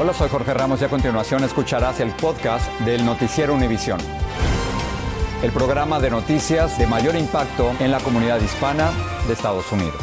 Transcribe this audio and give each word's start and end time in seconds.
Hola, 0.00 0.14
soy 0.14 0.28
Jorge 0.28 0.54
Ramos 0.54 0.80
y 0.80 0.84
a 0.84 0.88
continuación 0.88 1.42
escucharás 1.42 1.98
el 1.98 2.12
podcast 2.12 2.70
del 2.82 3.04
Noticiero 3.04 3.52
Univisión. 3.52 3.98
El 5.42 5.50
programa 5.50 5.98
de 5.98 6.08
noticias 6.08 6.78
de 6.78 6.86
mayor 6.86 7.16
impacto 7.16 7.72
en 7.80 7.90
la 7.90 7.98
comunidad 7.98 8.40
hispana 8.40 8.92
de 9.26 9.32
Estados 9.32 9.72
Unidos. 9.72 10.00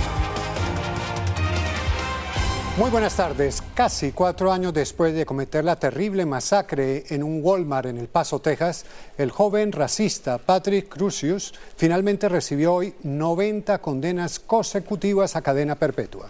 Muy 2.78 2.90
buenas 2.90 3.16
tardes. 3.16 3.64
Casi 3.74 4.12
cuatro 4.12 4.52
años 4.52 4.74
después 4.74 5.14
de 5.14 5.26
cometer 5.26 5.64
la 5.64 5.78
terrible 5.78 6.26
masacre 6.26 7.06
en 7.08 7.24
un 7.24 7.40
Walmart 7.42 7.88
en 7.88 7.98
El 7.98 8.10
Paso, 8.10 8.42
Texas, 8.42 8.86
el 9.18 9.32
joven 9.32 9.72
racista 9.72 10.40
Patrick 10.40 10.90
Crucius 10.90 11.54
finalmente 11.78 12.28
recibió 12.28 12.74
hoy 12.74 12.96
90 13.04 13.78
condenas 13.78 14.40
consecutivas 14.40 15.38
a 15.38 15.42
cadena 15.42 15.76
perpetua. 15.76 16.28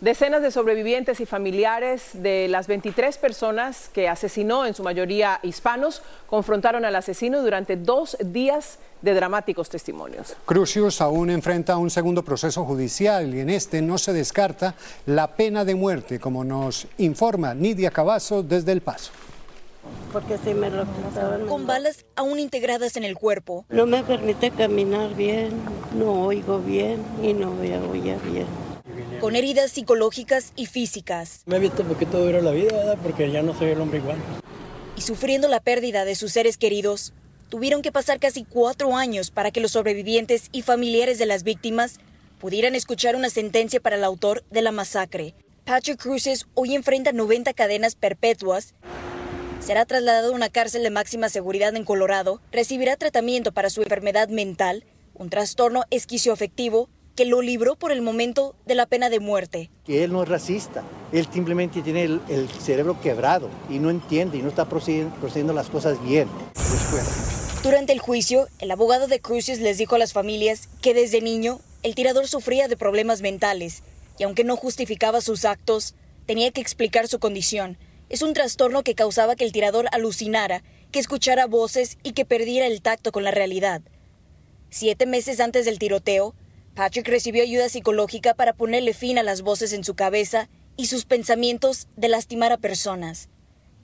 Decenas 0.00 0.42
de 0.42 0.52
sobrevivientes 0.52 1.18
y 1.18 1.26
familiares 1.26 2.10
de 2.12 2.46
las 2.46 2.68
23 2.68 3.18
personas 3.18 3.90
que 3.92 4.08
asesinó, 4.08 4.64
en 4.64 4.72
su 4.72 4.84
mayoría 4.84 5.40
hispanos, 5.42 6.02
confrontaron 6.28 6.84
al 6.84 6.94
asesino 6.94 7.42
durante 7.42 7.74
dos 7.74 8.16
días 8.20 8.78
de 9.02 9.14
dramáticos 9.14 9.68
testimonios. 9.68 10.36
Crucius 10.46 11.00
aún 11.00 11.30
enfrenta 11.30 11.76
un 11.78 11.90
segundo 11.90 12.22
proceso 12.22 12.64
judicial 12.64 13.34
y 13.34 13.40
en 13.40 13.50
este 13.50 13.82
no 13.82 13.98
se 13.98 14.12
descarta 14.12 14.76
la 15.04 15.34
pena 15.34 15.64
de 15.64 15.74
muerte, 15.74 16.20
como 16.20 16.44
nos 16.44 16.86
informa 16.98 17.52
Nidia 17.54 17.90
Cavazo 17.90 18.44
desde 18.44 18.70
El 18.70 18.82
Paso. 18.82 19.10
Porque 20.12 20.38
si 20.38 20.54
me 20.54 20.70
lo 20.70 20.84
Con 21.48 21.66
balas 21.66 22.04
aún 22.14 22.38
integradas 22.38 22.96
en 22.96 23.02
el 23.02 23.16
cuerpo. 23.16 23.66
No 23.68 23.84
me 23.84 24.04
permite 24.04 24.52
caminar 24.52 25.16
bien, 25.16 25.50
no 25.96 26.12
oigo 26.24 26.60
bien 26.60 27.02
y 27.20 27.32
no 27.32 27.50
voy 27.50 27.72
a 27.72 27.80
oír 27.80 28.16
bien 28.30 28.67
con 29.20 29.34
heridas 29.34 29.72
psicológicas 29.72 30.52
y 30.56 30.66
físicas. 30.66 31.42
Me 31.46 31.56
ha 31.56 31.58
visto 31.58 31.82
un 31.82 31.88
poquito 31.88 32.24
duro 32.24 32.40
la 32.40 32.52
vida, 32.52 32.76
¿verdad? 32.76 32.98
porque 33.02 33.30
ya 33.30 33.42
no 33.42 33.56
soy 33.56 33.70
el 33.70 33.80
hombre 33.80 33.98
igual. 33.98 34.18
Y 34.96 35.00
sufriendo 35.02 35.48
la 35.48 35.60
pérdida 35.60 36.04
de 36.04 36.14
sus 36.14 36.32
seres 36.32 36.56
queridos, 36.56 37.12
tuvieron 37.48 37.82
que 37.82 37.92
pasar 37.92 38.20
casi 38.20 38.44
cuatro 38.44 38.96
años 38.96 39.30
para 39.30 39.50
que 39.50 39.60
los 39.60 39.72
sobrevivientes 39.72 40.48
y 40.52 40.62
familiares 40.62 41.18
de 41.18 41.26
las 41.26 41.42
víctimas 41.42 41.98
pudieran 42.38 42.74
escuchar 42.74 43.16
una 43.16 43.30
sentencia 43.30 43.80
para 43.80 43.96
el 43.96 44.04
autor 44.04 44.44
de 44.50 44.62
la 44.62 44.72
masacre. 44.72 45.34
Patrick 45.64 46.00
Cruces 46.00 46.46
hoy 46.54 46.74
enfrenta 46.74 47.12
90 47.12 47.52
cadenas 47.52 47.94
perpetuas. 47.94 48.74
Será 49.60 49.84
trasladado 49.84 50.32
a 50.32 50.36
una 50.36 50.48
cárcel 50.48 50.82
de 50.84 50.90
máxima 50.90 51.28
seguridad 51.28 51.74
en 51.74 51.84
Colorado, 51.84 52.40
recibirá 52.52 52.96
tratamiento 52.96 53.52
para 53.52 53.70
su 53.70 53.82
enfermedad 53.82 54.28
mental, 54.28 54.84
un 55.14 55.30
trastorno 55.30 55.82
esquizoafectivo 55.90 56.88
que 57.18 57.24
lo 57.24 57.42
libró 57.42 57.74
por 57.74 57.90
el 57.90 58.00
momento 58.00 58.54
de 58.64 58.76
la 58.76 58.86
pena 58.86 59.10
de 59.10 59.18
muerte. 59.18 59.72
Que 59.84 60.04
él 60.04 60.12
no 60.12 60.22
es 60.22 60.28
racista, 60.28 60.84
él 61.10 61.26
simplemente 61.32 61.82
tiene 61.82 62.04
el, 62.04 62.48
cerebro 62.60 63.00
quebrado 63.00 63.50
y 63.68 63.80
no 63.80 63.90
entiende 63.90 64.38
y 64.38 64.42
no 64.42 64.48
está 64.48 64.68
procediendo, 64.68 65.12
procediendo 65.16 65.52
las 65.52 65.68
cosas 65.68 66.00
bien. 66.00 66.28
Durante 67.64 67.92
el 67.92 67.98
juicio, 67.98 68.46
el 68.60 68.70
abogado 68.70 69.08
de 69.08 69.18
Cruces 69.18 69.58
les 69.58 69.78
dijo 69.78 69.96
a 69.96 69.98
las 69.98 70.12
familias 70.12 70.68
que 70.80 70.94
desde 70.94 71.20
niño 71.20 71.58
el 71.82 71.96
tirador 71.96 72.28
sufría 72.28 72.68
de 72.68 72.76
problemas 72.76 73.20
mentales 73.20 73.82
y 74.16 74.22
aunque 74.22 74.44
no 74.44 74.54
justificaba 74.54 75.20
sus 75.20 75.44
actos, 75.44 75.96
tenía 76.24 76.52
que 76.52 76.60
explicar 76.60 77.08
su 77.08 77.18
condición. 77.18 77.78
Es 78.10 78.22
un 78.22 78.32
trastorno 78.32 78.84
que 78.84 78.94
causaba 78.94 79.34
que 79.34 79.44
el 79.44 79.50
tirador 79.50 79.86
alucinara, 79.90 80.62
que 80.92 81.00
escuchara 81.00 81.48
voces 81.48 81.98
y 82.04 82.12
que 82.12 82.24
perdiera 82.24 82.68
el 82.68 82.80
tacto 82.80 83.10
con 83.10 83.24
la 83.24 83.32
realidad. 83.32 83.82
Siete 84.70 85.04
meses 85.04 85.40
antes 85.40 85.64
del 85.64 85.80
tiroteo, 85.80 86.36
Patrick 86.78 87.08
recibió 87.08 87.42
ayuda 87.42 87.68
psicológica 87.68 88.34
para 88.34 88.52
ponerle 88.52 88.94
fin 88.94 89.18
a 89.18 89.24
las 89.24 89.42
voces 89.42 89.72
en 89.72 89.82
su 89.82 89.96
cabeza 89.96 90.48
y 90.76 90.86
sus 90.86 91.06
pensamientos 91.06 91.88
de 91.96 92.06
lastimar 92.06 92.52
a 92.52 92.56
personas. 92.56 93.28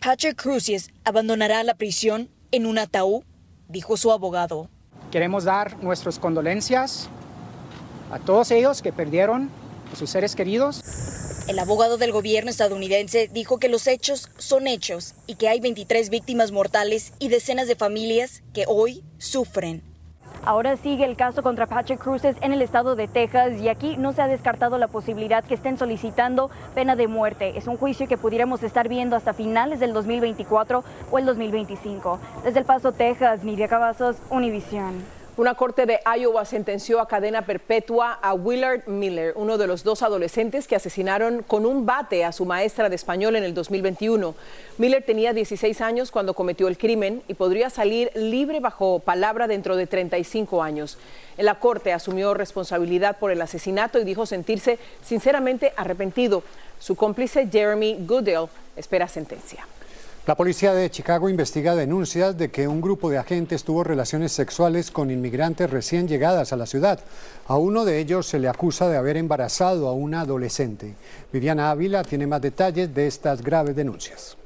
Patrick 0.01 0.41
Cruces 0.41 0.91
abandonará 1.03 1.65
la 1.65 1.75
prisión 1.75 2.31
en 2.53 2.67
un 2.67 2.79
ataúd, 2.79 3.25
dijo 3.67 3.97
su 3.97 4.13
abogado. 4.13 4.71
Queremos 5.11 5.43
dar 5.43 5.83
nuestras 5.83 6.21
condolencias 6.21 7.09
a 8.13 8.21
todos 8.21 8.53
ellos 8.53 8.81
que 8.81 8.93
perdieron 8.93 9.51
a 9.93 9.97
sus 9.97 10.11
seres 10.11 10.37
queridos. 10.37 10.81
El 11.49 11.59
abogado 11.59 11.99
del 11.99 12.13
gobierno 12.13 12.49
estadounidense 12.49 13.27
dijo 13.27 13.59
que 13.59 13.69
los 13.69 13.89
hechos 13.89 14.31
son 14.39 14.69
hechos 14.69 15.15
y 15.27 15.35
que 15.35 15.49
hay 15.49 15.59
23 15.59 16.11
víctimas 16.11 16.53
mortales 16.53 17.13
y 17.19 17.27
decenas 17.27 17.67
de 17.67 17.75
familias 17.75 18.45
que 18.53 18.67
hoy 18.69 19.03
sufren. 19.19 19.94
Ahora 20.47 20.77
sigue 20.77 21.07
el 21.07 21.17
caso 21.17 21.43
contra 21.43 21.67
Patrick 21.67 21.99
Cruces 21.99 22.37
en 22.43 22.53
el 22.53 22.61
estado 22.61 22.97
de 22.97 23.09
Texas 23.09 23.59
y 23.63 23.71
aquí 23.71 23.97
no 23.97 24.13
se 24.13 24.21
ha 24.21 24.27
descartado 24.27 24.77
la 24.77 24.89
posibilidad 24.89 25.43
que 25.43 25.55
estén 25.55 25.79
solicitando 25.79 26.51
pena 26.75 26.97
de 26.97 27.09
muerte. 27.09 27.57
Es 27.57 27.67
un 27.67 27.79
juicio 27.79 28.07
que 28.07 28.19
pudiéramos 28.19 28.63
estar 28.63 28.87
viendo 28.87 29.17
hasta 29.17 29.33
finales 29.33 29.81
del 29.81 29.95
2024 29.95 30.85
o 31.11 31.19
el 31.19 31.25
2025. 31.25 32.19
Desde 32.45 32.59
El 32.59 32.67
Paso, 32.67 32.93
Texas, 32.93 33.43
Nidia 33.43 33.69
Cavazos, 33.69 34.17
Univisión. 34.29 35.24
Una 35.37 35.57
corte 35.57 35.85
de 35.85 35.99
Iowa 36.17 36.45
sentenció 36.45 37.01
a 37.01 37.09
cadena 37.09 37.43
perpetua 37.43 38.13
a 38.23 38.35
Willard 38.35 38.87
Miller, 38.87 39.33
uno 39.35 39.59
de 39.59 39.67
los 39.67 39.83
dos 39.83 40.05
adolescentes 40.05 40.69
que 40.69 40.77
asesinaron 40.77 41.43
con 41.43 41.67
un 41.67 41.85
bate 41.85 42.25
a 42.25 42.31
su 42.31 42.45
maestra 42.45 42.89
de 42.89 42.95
español 42.95 43.35
en 43.35 43.43
el 43.43 43.53
2021. 43.53 44.33
Miller 44.79 45.03
tenía 45.05 45.33
16 45.33 45.81
años 45.81 46.13
cuando 46.13 46.35
cometió 46.35 46.69
el 46.69 46.79
crimen 46.79 47.21
y 47.27 47.35
podría 47.35 47.69
salir 47.69 48.13
libre 48.15 48.61
bajo 48.61 49.01
palabra 49.01 49.49
dentro 49.49 49.75
de 49.75 49.89
35 49.89 50.63
años. 50.63 50.99
En 51.37 51.47
la 51.47 51.59
corte 51.59 51.93
asumió 51.93 52.33
responsabilidad 52.35 53.19
por 53.19 53.33
el 53.33 53.43
asesinato 53.43 53.99
y 53.99 54.05
dijo 54.05 54.27
sentirse 54.27 54.79
sinceramente 55.03 55.73
arrepentido. 55.77 56.45
Su 56.79 56.95
cómplice 56.95 57.49
Jeremy 57.51 58.07
Goodell 58.07 58.47
espera 58.77 59.09
sentencia. 59.09 59.67
La 60.27 60.37
policía 60.37 60.73
de 60.73 60.91
Chicago 60.91 61.29
investiga 61.29 61.77
denuncias 61.77 62.39
de 62.39 62.51
que 62.51 62.67
un 62.67 62.81
grupo 62.81 63.11
de 63.11 63.19
agentes 63.19 63.63
tuvo 63.63 63.85
relaciones 63.85 64.33
sexuales 64.33 64.91
con 64.91 65.11
inmigrantes 65.11 65.69
recién 65.69 66.09
llegadas 66.09 66.51
a 66.51 66.57
la 66.57 66.65
ciudad. 66.65 66.99
A 67.47 67.59
uno 67.59 67.85
de 67.85 67.99
ellos 67.99 68.27
se 68.27 68.39
le 68.39 68.49
acusa 68.49 68.89
de 68.89 68.97
haber 68.97 69.19
embarazado 69.19 69.87
a 69.87 69.93
una 69.93 70.23
adolescente. 70.23 70.95
Viviana 71.31 71.71
Ávila 71.71 72.05
tiene 72.05 72.27
más 72.27 72.41
detalles 72.41 72.95
de 72.95 73.07
estas 73.07 73.43
graves 73.43 73.77
denuncias. 73.77 74.39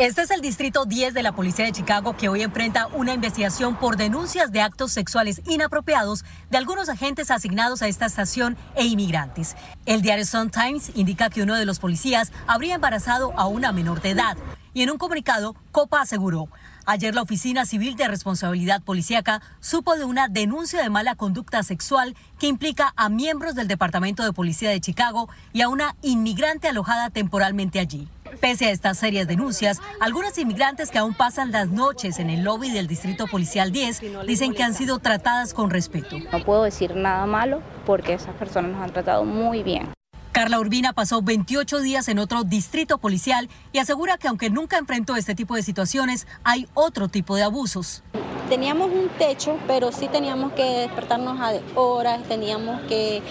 Este 0.00 0.22
es 0.22 0.32
el 0.32 0.40
distrito 0.40 0.86
10 0.86 1.14
de 1.14 1.22
la 1.22 1.30
policía 1.30 1.66
de 1.66 1.70
Chicago 1.70 2.16
que 2.16 2.28
hoy 2.28 2.42
enfrenta 2.42 2.88
una 2.88 3.14
investigación 3.14 3.76
por 3.76 3.96
denuncias 3.96 4.50
de 4.50 4.60
actos 4.60 4.90
sexuales 4.90 5.40
inapropiados 5.46 6.24
de 6.50 6.58
algunos 6.58 6.88
agentes 6.88 7.30
asignados 7.30 7.80
a 7.80 7.86
esta 7.86 8.06
estación 8.06 8.56
e 8.74 8.86
inmigrantes. 8.86 9.54
El 9.86 10.02
diario 10.02 10.26
Sun 10.26 10.50
Times 10.50 10.90
indica 10.96 11.30
que 11.30 11.44
uno 11.44 11.54
de 11.54 11.64
los 11.64 11.78
policías 11.78 12.32
habría 12.48 12.74
embarazado 12.74 13.38
a 13.38 13.46
una 13.46 13.70
menor 13.70 14.02
de 14.02 14.10
edad 14.10 14.36
y 14.72 14.82
en 14.82 14.90
un 14.90 14.98
comunicado, 14.98 15.54
Copa 15.70 16.00
aseguró, 16.00 16.48
ayer 16.86 17.14
la 17.14 17.22
Oficina 17.22 17.64
Civil 17.64 17.94
de 17.94 18.08
Responsabilidad 18.08 18.82
Policíaca 18.82 19.42
supo 19.60 19.94
de 19.94 20.04
una 20.04 20.26
denuncia 20.26 20.82
de 20.82 20.90
mala 20.90 21.14
conducta 21.14 21.62
sexual 21.62 22.16
que 22.40 22.48
implica 22.48 22.92
a 22.96 23.08
miembros 23.10 23.54
del 23.54 23.68
Departamento 23.68 24.24
de 24.24 24.32
Policía 24.32 24.70
de 24.70 24.80
Chicago 24.80 25.28
y 25.52 25.62
a 25.62 25.68
una 25.68 25.94
inmigrante 26.02 26.66
alojada 26.66 27.10
temporalmente 27.10 27.78
allí. 27.78 28.08
Pese 28.40 28.66
a 28.66 28.70
estas 28.70 28.98
serias 28.98 29.26
denuncias, 29.26 29.80
algunas 30.00 30.36
inmigrantes 30.38 30.90
que 30.90 30.98
aún 30.98 31.14
pasan 31.14 31.52
las 31.52 31.70
noches 31.70 32.18
en 32.18 32.30
el 32.30 32.42
lobby 32.42 32.70
del 32.70 32.86
Distrito 32.86 33.26
Policial 33.26 33.72
10 33.72 34.26
dicen 34.26 34.54
que 34.54 34.62
han 34.62 34.74
sido 34.74 34.98
tratadas 34.98 35.54
con 35.54 35.70
respeto. 35.70 36.16
No 36.32 36.44
puedo 36.44 36.64
decir 36.64 36.94
nada 36.96 37.26
malo 37.26 37.62
porque 37.86 38.14
esas 38.14 38.34
personas 38.34 38.72
nos 38.72 38.82
han 38.82 38.92
tratado 38.92 39.24
muy 39.24 39.62
bien. 39.62 39.88
Carla 40.32 40.58
Urbina 40.58 40.92
pasó 40.92 41.22
28 41.22 41.80
días 41.80 42.08
en 42.08 42.18
otro 42.18 42.42
distrito 42.42 42.98
policial 42.98 43.48
y 43.72 43.78
asegura 43.78 44.18
que 44.18 44.26
aunque 44.26 44.50
nunca 44.50 44.78
enfrentó 44.78 45.14
este 45.14 45.36
tipo 45.36 45.54
de 45.54 45.62
situaciones, 45.62 46.26
hay 46.42 46.66
otro 46.74 47.06
tipo 47.06 47.36
de 47.36 47.44
abusos. 47.44 48.02
Teníamos 48.48 48.90
un 48.90 49.08
techo, 49.16 49.56
pero 49.68 49.92
sí 49.92 50.08
teníamos 50.08 50.52
que 50.54 50.64
despertarnos 50.64 51.38
a 51.40 51.52
horas, 51.80 52.24
teníamos 52.24 52.80
que 52.88 53.22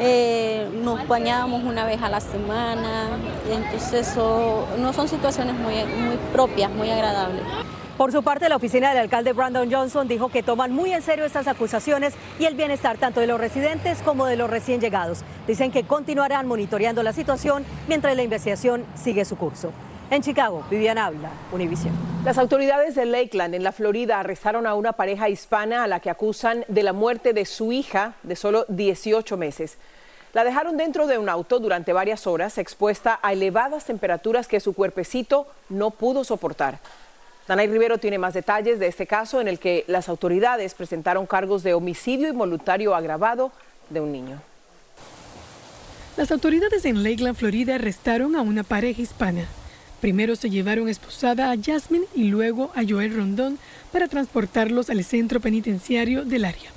eh, 0.00 0.68
nos 0.82 1.06
bañábamos 1.06 1.64
una 1.64 1.84
vez 1.84 2.02
a 2.02 2.08
la 2.08 2.20
semana, 2.20 3.08
entonces 3.50 4.08
eso 4.08 4.66
no 4.78 4.92
son 4.92 5.08
situaciones 5.08 5.54
muy, 5.54 5.74
muy 5.74 6.16
propias, 6.32 6.70
muy 6.70 6.90
agradables. 6.90 7.42
Por 7.96 8.10
su 8.10 8.24
parte, 8.24 8.48
la 8.48 8.56
oficina 8.56 8.88
del 8.88 8.98
alcalde 8.98 9.32
Brandon 9.32 9.70
Johnson 9.70 10.08
dijo 10.08 10.28
que 10.28 10.42
toman 10.42 10.72
muy 10.72 10.92
en 10.92 11.00
serio 11.00 11.24
estas 11.24 11.46
acusaciones 11.46 12.14
y 12.40 12.44
el 12.46 12.56
bienestar 12.56 12.98
tanto 12.98 13.20
de 13.20 13.28
los 13.28 13.38
residentes 13.38 14.02
como 14.02 14.26
de 14.26 14.34
los 14.34 14.50
recién 14.50 14.80
llegados. 14.80 15.22
Dicen 15.46 15.70
que 15.70 15.84
continuarán 15.84 16.48
monitoreando 16.48 17.04
la 17.04 17.12
situación 17.12 17.64
mientras 17.86 18.16
la 18.16 18.24
investigación 18.24 18.84
sigue 18.96 19.24
su 19.24 19.36
curso. 19.36 19.70
En 20.10 20.22
Chicago, 20.22 20.62
Viviana 20.70 21.06
Ávila, 21.06 21.30
Univision. 21.50 21.92
Las 22.24 22.36
autoridades 22.36 22.94
de 22.94 23.06
Lakeland, 23.06 23.54
en 23.54 23.64
la 23.64 23.72
Florida, 23.72 24.20
arrestaron 24.20 24.66
a 24.66 24.74
una 24.74 24.92
pareja 24.92 25.28
hispana 25.28 25.82
a 25.82 25.86
la 25.88 26.00
que 26.00 26.10
acusan 26.10 26.64
de 26.68 26.82
la 26.82 26.92
muerte 26.92 27.32
de 27.32 27.46
su 27.46 27.72
hija 27.72 28.14
de 28.22 28.36
solo 28.36 28.66
18 28.68 29.36
meses. 29.36 29.78
La 30.34 30.44
dejaron 30.44 30.76
dentro 30.76 31.06
de 31.06 31.16
un 31.16 31.28
auto 31.28 31.58
durante 31.58 31.92
varias 31.92 32.26
horas, 32.26 32.58
expuesta 32.58 33.18
a 33.22 33.32
elevadas 33.32 33.86
temperaturas 33.86 34.46
que 34.46 34.60
su 34.60 34.74
cuerpecito 34.74 35.46
no 35.68 35.90
pudo 35.90 36.22
soportar. 36.22 36.80
Danay 37.48 37.68
Rivero 37.68 37.98
tiene 37.98 38.18
más 38.18 38.34
detalles 38.34 38.78
de 38.78 38.88
este 38.88 39.06
caso 39.06 39.40
en 39.40 39.48
el 39.48 39.58
que 39.58 39.84
las 39.86 40.08
autoridades 40.08 40.74
presentaron 40.74 41.26
cargos 41.26 41.62
de 41.62 41.74
homicidio 41.74 42.28
involuntario 42.28 42.94
agravado 42.94 43.52
de 43.90 44.00
un 44.00 44.12
niño. 44.12 44.40
Las 46.16 46.30
autoridades 46.30 46.84
en 46.84 47.02
Lakeland, 47.02 47.36
Florida, 47.36 47.74
arrestaron 47.74 48.36
a 48.36 48.42
una 48.42 48.62
pareja 48.62 49.02
hispana. 49.02 49.46
Primero 50.04 50.36
se 50.36 50.50
llevaron 50.50 50.90
esposada 50.90 51.50
a 51.50 51.56
Jasmine 51.56 52.04
y 52.14 52.24
luego 52.24 52.70
a 52.74 52.82
Joel 52.86 53.16
Rondón 53.16 53.56
para 53.90 54.06
transportarlos 54.06 54.90
al 54.90 55.02
centro 55.02 55.40
penitenciario 55.40 56.26
del 56.26 56.44
área. 56.44 56.70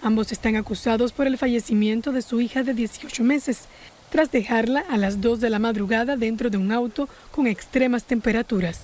Ambos 0.00 0.32
están 0.32 0.56
acusados 0.56 1.12
por 1.12 1.26
el 1.26 1.36
fallecimiento 1.36 2.10
de 2.10 2.22
su 2.22 2.40
hija 2.40 2.62
de 2.62 2.72
18 2.72 3.22
meses, 3.22 3.66
tras 4.08 4.32
dejarla 4.32 4.80
a 4.80 4.96
las 4.96 5.20
2 5.20 5.42
de 5.42 5.50
la 5.50 5.58
madrugada 5.58 6.16
dentro 6.16 6.48
de 6.48 6.56
un 6.56 6.72
auto 6.72 7.06
con 7.32 7.46
extremas 7.46 8.04
temperaturas. 8.04 8.80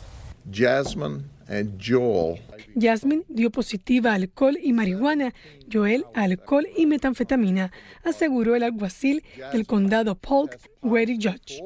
Jasmine 0.52 1.22
and 1.48 1.82
Joel. 1.82 2.38
Jasmine 2.78 3.22
dio 3.28 3.48
positiva 3.48 4.10
a 4.10 4.16
alcohol 4.16 4.58
y 4.62 4.74
marihuana, 4.74 5.32
Joel 5.72 6.04
a 6.14 6.24
alcohol 6.24 6.66
y 6.76 6.84
metanfetamina, 6.84 7.72
aseguró 8.04 8.56
el 8.56 8.62
alguacil 8.62 9.24
del 9.54 9.66
condado 9.66 10.16
Polk, 10.16 10.58
Grady 10.82 11.16
Judge. 11.16 11.62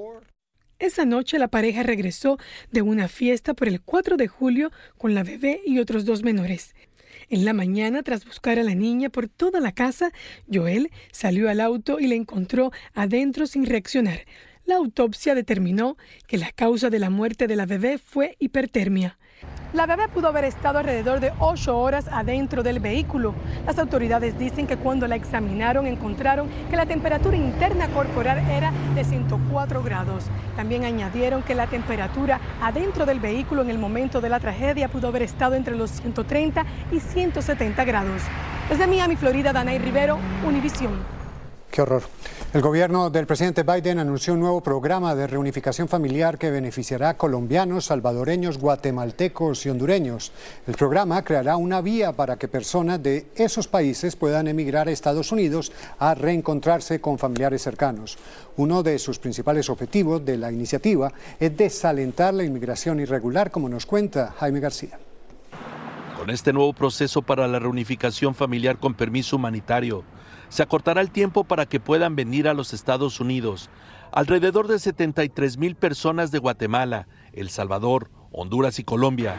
Esa 0.79 1.05
noche 1.05 1.39
la 1.39 1.49
pareja 1.49 1.83
regresó 1.83 2.39
de 2.73 2.83
una 2.83 3.09
fiesta 3.09 3.55
por 3.55 3.69
el 3.69 3.81
4 3.81 4.17
de 4.17 4.29
julio 4.29 4.73
con 4.99 5.15
la 5.15 5.23
bebé 5.23 5.61
y 5.65 5.79
otros 5.79 6.05
dos 6.05 6.23
menores. 6.23 6.75
En 7.31 7.45
la 7.45 7.53
mañana, 7.53 8.03
tras 8.03 8.25
buscar 8.25 8.59
a 8.59 8.65
la 8.65 8.75
niña 8.75 9.09
por 9.09 9.29
toda 9.29 9.61
la 9.61 9.73
casa, 9.73 10.11
Joel 10.53 10.91
salió 11.13 11.49
al 11.49 11.61
auto 11.61 12.01
y 12.01 12.07
la 12.07 12.17
encontró 12.17 12.73
adentro 12.93 13.47
sin 13.47 13.67
reaccionar. 13.67 14.27
La 14.67 14.77
autopsia 14.77 15.35
determinó 15.35 15.97
que 16.27 16.39
la 16.39 16.51
causa 16.51 16.91
de 16.91 16.99
la 16.99 17.11
muerte 17.11 17.47
de 17.47 17.57
la 17.57 17.67
bebé 17.67 17.99
fue 17.99 18.37
hipertermia. 18.41 19.19
La 19.75 19.87
bebé 19.87 20.07
pudo 20.07 20.29
haber 20.29 20.45
estado 20.45 20.79
alrededor 20.79 21.19
de 21.19 21.33
ocho 21.41 21.77
horas 21.77 22.07
adentro 22.13 22.63
del 22.63 22.79
vehículo. 22.79 23.35
Las 23.67 23.77
autoridades 23.81 24.39
dicen 24.39 24.69
que 24.69 24.77
cuando 24.77 25.09
la 25.09 25.17
examinaron 25.17 25.89
encontraron 25.89 26.49
que 26.71 26.77
la 26.77 26.87
temperatura 26.87 27.37
interna 27.37 27.89
corporal 27.89 28.39
era 28.49 28.73
de 28.95 29.03
104 29.03 29.83
grados. 29.83 30.27
También 30.55 30.85
añadieron 30.85 31.43
que 31.43 31.57
la 31.57 31.67
temperatura 31.67 32.39
adentro 32.63 33.05
del 33.05 33.19
vehículo 33.19 33.63
en 33.63 33.71
el 33.71 33.79
momento 33.79 34.21
de 34.21 34.29
la 34.29 34.39
tragedia 34.39 34.87
pudo 34.87 35.09
haber 35.09 35.23
estado 35.23 35.57
entre 35.57 35.75
los 35.75 35.91
130 35.91 36.65
y 36.93 37.01
170 37.01 37.85
grados. 37.85 38.23
Desde 38.69 38.87
Miami, 38.87 39.17
Florida, 39.17 39.53
Danay 39.53 39.79
Rivero, 39.79 40.21
Univisión. 40.47 40.93
Qué 41.73 41.83
horror. 41.83 42.05
El 42.55 42.63
gobierno 42.63 43.11
del 43.11 43.27
presidente 43.27 43.65
Biden 43.65 43.99
anunció 43.99 44.33
un 44.33 44.39
nuevo 44.39 44.61
programa 44.61 45.17
de 45.17 45.27
reunificación 45.27 45.89
familiar 45.89 46.39
que 46.39 46.53
beneficiará 46.53 47.09
a 47.09 47.17
colombianos, 47.17 47.87
salvadoreños, 47.87 48.59
guatemaltecos 48.59 49.67
y 49.67 49.71
hondureños. 49.71 50.31
El 50.69 50.77
programa 50.77 51.25
creará 51.25 51.57
una 51.57 51.81
vía 51.81 52.13
para 52.13 52.37
que 52.37 52.47
personas 52.47 53.03
de 53.03 53.27
esos 53.35 53.67
países 53.67 54.15
puedan 54.15 54.47
emigrar 54.47 54.87
a 54.87 54.93
Estados 54.93 55.33
Unidos 55.33 55.73
a 55.99 56.15
reencontrarse 56.15 57.01
con 57.01 57.19
familiares 57.19 57.61
cercanos. 57.61 58.19
Uno 58.57 58.85
de 58.85 59.01
sus 59.01 59.19
principales 59.19 59.69
objetivos 59.69 60.25
de 60.25 60.39
la 60.39 60.53
iniciativa 60.53 61.13
es 61.41 61.57
desalentar 61.57 62.35
la 62.35 62.45
inmigración 62.45 63.01
irregular, 63.01 63.51
como 63.51 63.69
nos 63.69 63.85
cuenta 63.85 64.33
Jaime 64.39 64.61
García. 64.61 65.01
Con 66.17 66.31
este 66.31 66.53
nuevo 66.53 66.73
proceso 66.73 67.21
para 67.21 67.49
la 67.49 67.59
reunificación 67.59 68.33
familiar 68.33 68.79
con 68.79 68.95
permiso 68.95 69.35
humanitario, 69.35 70.05
se 70.55 70.63
acortará 70.63 71.01
el 71.01 71.11
tiempo 71.11 71.43
para 71.43 71.67
que 71.67 71.81
puedan 71.81 72.15
venir 72.15 72.47
a 72.47 72.55
los 72.55 72.75
Estados 72.75 73.19
Unidos. 73.19 73.71
Alrededor 74.13 74.69
de 74.69 74.79
73 74.79 75.59
mil 75.59 75.75
personas 75.75 76.31
de 76.31 76.39
Guatemala, 76.39 77.09
El 77.33 77.51
Salvador, 77.51 78.09
Honduras 78.31 78.79
y 78.79 78.85
Colombia, 78.85 79.35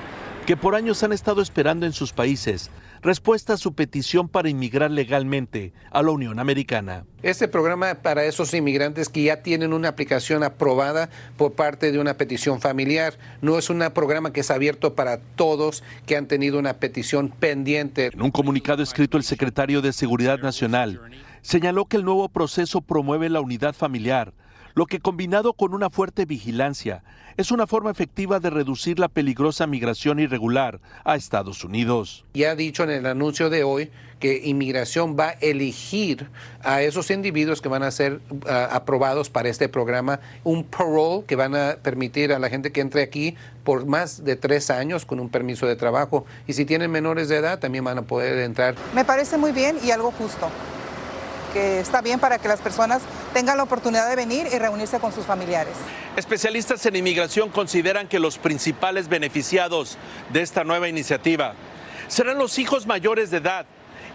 que 0.46 0.58
por 0.58 0.76
años 0.76 1.04
han 1.04 1.14
estado 1.14 1.42
esperando 1.42 1.86
en 1.86 1.94
sus 1.94 2.12
países 2.12 2.70
respuesta 3.06 3.54
a 3.54 3.58
su 3.58 3.74
petición 3.76 4.28
para 4.28 4.50
inmigrar 4.50 4.90
legalmente 4.90 5.74
a 5.92 6.02
la 6.02 6.10
Unión 6.10 6.40
Americana. 6.40 7.06
Este 7.22 7.48
programa 7.48 7.94
para 8.02 8.26
esos 8.26 8.54
inmigrantes 8.56 9.10
que 9.10 9.24
ya 9.24 9.44
tienen 9.44 9.74
una 9.74 9.90
aplicación 9.90 10.44
aprobada 10.44 11.10
por 11.38 11.54
parte 11.54 11.92
de 11.92 12.00
una 12.00 12.16
petición 12.16 12.60
familiar 12.60 13.14
no 13.42 13.60
es 13.60 13.70
un 13.70 13.84
programa 13.94 14.34
que 14.34 14.40
es 14.40 14.50
abierto 14.50 14.96
para 14.96 15.20
todos 15.20 15.84
que 16.08 16.18
han 16.18 16.28
tenido 16.28 16.58
una 16.58 16.80
petición 16.80 17.30
pendiente. 17.30 18.10
En 18.12 18.24
un 18.24 18.32
comunicado 18.32 18.82
escrito 18.82 19.18
el 19.18 19.24
secretario 19.24 19.84
de 19.84 19.94
Seguridad 19.94 20.40
Nacional 20.40 21.00
señaló 21.44 21.86
que 21.86 21.98
el 21.98 22.06
nuevo 22.06 22.28
proceso 22.30 22.82
promueve 22.82 23.30
la 23.30 23.40
unidad 23.40 23.76
familiar 23.76 24.34
lo 24.76 24.86
que 24.86 25.00
combinado 25.00 25.54
con 25.54 25.74
una 25.74 25.90
fuerte 25.90 26.26
vigilancia 26.26 27.04
es 27.38 27.52
una 27.52 27.66
forma 27.66 27.92
efectiva 27.92 28.40
de 28.42 28.50
reducir 28.50 29.00
la 29.00 29.08
peligrosa 29.08 29.68
migración 29.68 30.20
irregular 30.20 30.80
a 31.06 31.16
Estados 31.16 31.64
Unidos. 31.64 32.26
Ya 32.34 32.52
ha 32.52 32.56
dicho 32.56 32.84
en 32.84 32.90
el 32.90 33.06
anuncio 33.06 33.50
de 33.50 33.64
hoy 33.64 33.90
que 34.20 34.42
inmigración 34.44 35.18
va 35.18 35.30
a 35.30 35.32
elegir 35.32 36.30
a 36.62 36.82
esos 36.82 37.10
individuos 37.10 37.62
que 37.62 37.70
van 37.70 37.84
a 37.84 37.92
ser 37.92 38.20
ah, 38.48 38.70
aprobados 38.72 39.30
para 39.30 39.50
este 39.50 39.70
programa, 39.70 40.20
un 40.44 40.64
parole 40.66 41.24
que 41.26 41.36
van 41.36 41.56
a 41.56 41.78
permitir 41.82 42.34
a 42.34 42.40
la 42.40 42.50
gente 42.50 42.72
que 42.72 42.82
entre 42.82 43.02
aquí 43.02 43.36
por 43.64 43.86
más 43.86 44.26
de 44.26 44.36
tres 44.36 44.70
años 44.70 45.06
con 45.06 45.20
un 45.20 45.30
permiso 45.30 45.68
de 45.68 45.76
trabajo. 45.76 46.26
Y 46.48 46.54
si 46.54 46.66
tienen 46.66 46.92
menores 46.92 47.30
de 47.30 47.38
edad, 47.38 47.60
también 47.60 47.84
van 47.84 47.98
a 47.98 48.02
poder 48.02 48.40
entrar. 48.40 48.76
Me 48.94 49.06
parece 49.06 49.38
muy 49.38 49.54
bien 49.54 49.78
y 49.86 49.92
algo 49.92 50.12
justo 50.12 50.50
que 51.56 51.80
está 51.80 52.02
bien 52.02 52.20
para 52.20 52.38
que 52.38 52.50
las 52.50 52.60
personas 52.60 53.02
tengan 53.34 53.56
la 53.56 53.64
oportunidad 53.64 54.10
de 54.10 54.18
venir 54.18 54.46
y 54.52 54.60
reunirse 54.60 55.00
con 55.00 55.14
sus 55.14 55.26
familiares. 55.26 55.74
Especialistas 56.18 56.86
en 56.86 56.98
inmigración 56.98 57.50
consideran 57.50 58.10
que 58.10 58.20
los 58.20 58.38
principales 58.38 59.08
beneficiados 59.08 59.98
de 60.34 60.42
esta 60.42 60.66
nueva 60.66 60.90
iniciativa 60.90 61.54
serán 62.10 62.40
los 62.40 62.60
hijos 62.60 62.88
mayores 62.88 63.32
de 63.32 63.38
edad 63.38 63.66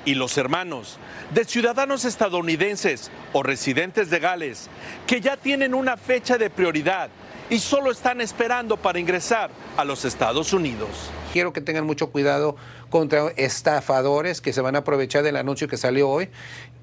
y 0.05 0.17
los 0.17 0.37
hermanos 0.37 0.99
de 1.33 1.47
ciudadanos 1.47 2.05
estadounidenses 2.05 3.11
o 3.33 3.43
residentes 3.43 4.11
legales 4.11 4.69
que 5.07 5.23
ya 5.23 5.39
tienen 5.39 5.73
una 5.73 5.97
fecha 5.97 6.37
de 6.37 6.51
prioridad 6.51 7.09
y 7.51 7.59
solo 7.59 7.91
están 7.91 8.21
esperando 8.21 8.77
para 8.77 8.99
ingresar 8.99 9.51
a 9.77 9.85
los 9.85 10.05
Estados 10.05 10.53
Unidos. 10.53 10.89
Quiero 11.33 11.53
que 11.53 11.61
tengan 11.61 11.85
mucho 11.85 12.11
cuidado 12.11 12.57
contra 12.89 13.29
estafadores 13.37 14.41
que 14.41 14.53
se 14.53 14.61
van 14.61 14.77
a 14.77 14.81
aprovechar 14.81 15.23
del 15.23 15.37
anuncio 15.37 15.69
que 15.69 15.77
salió 15.77 16.09
hoy 16.09 16.29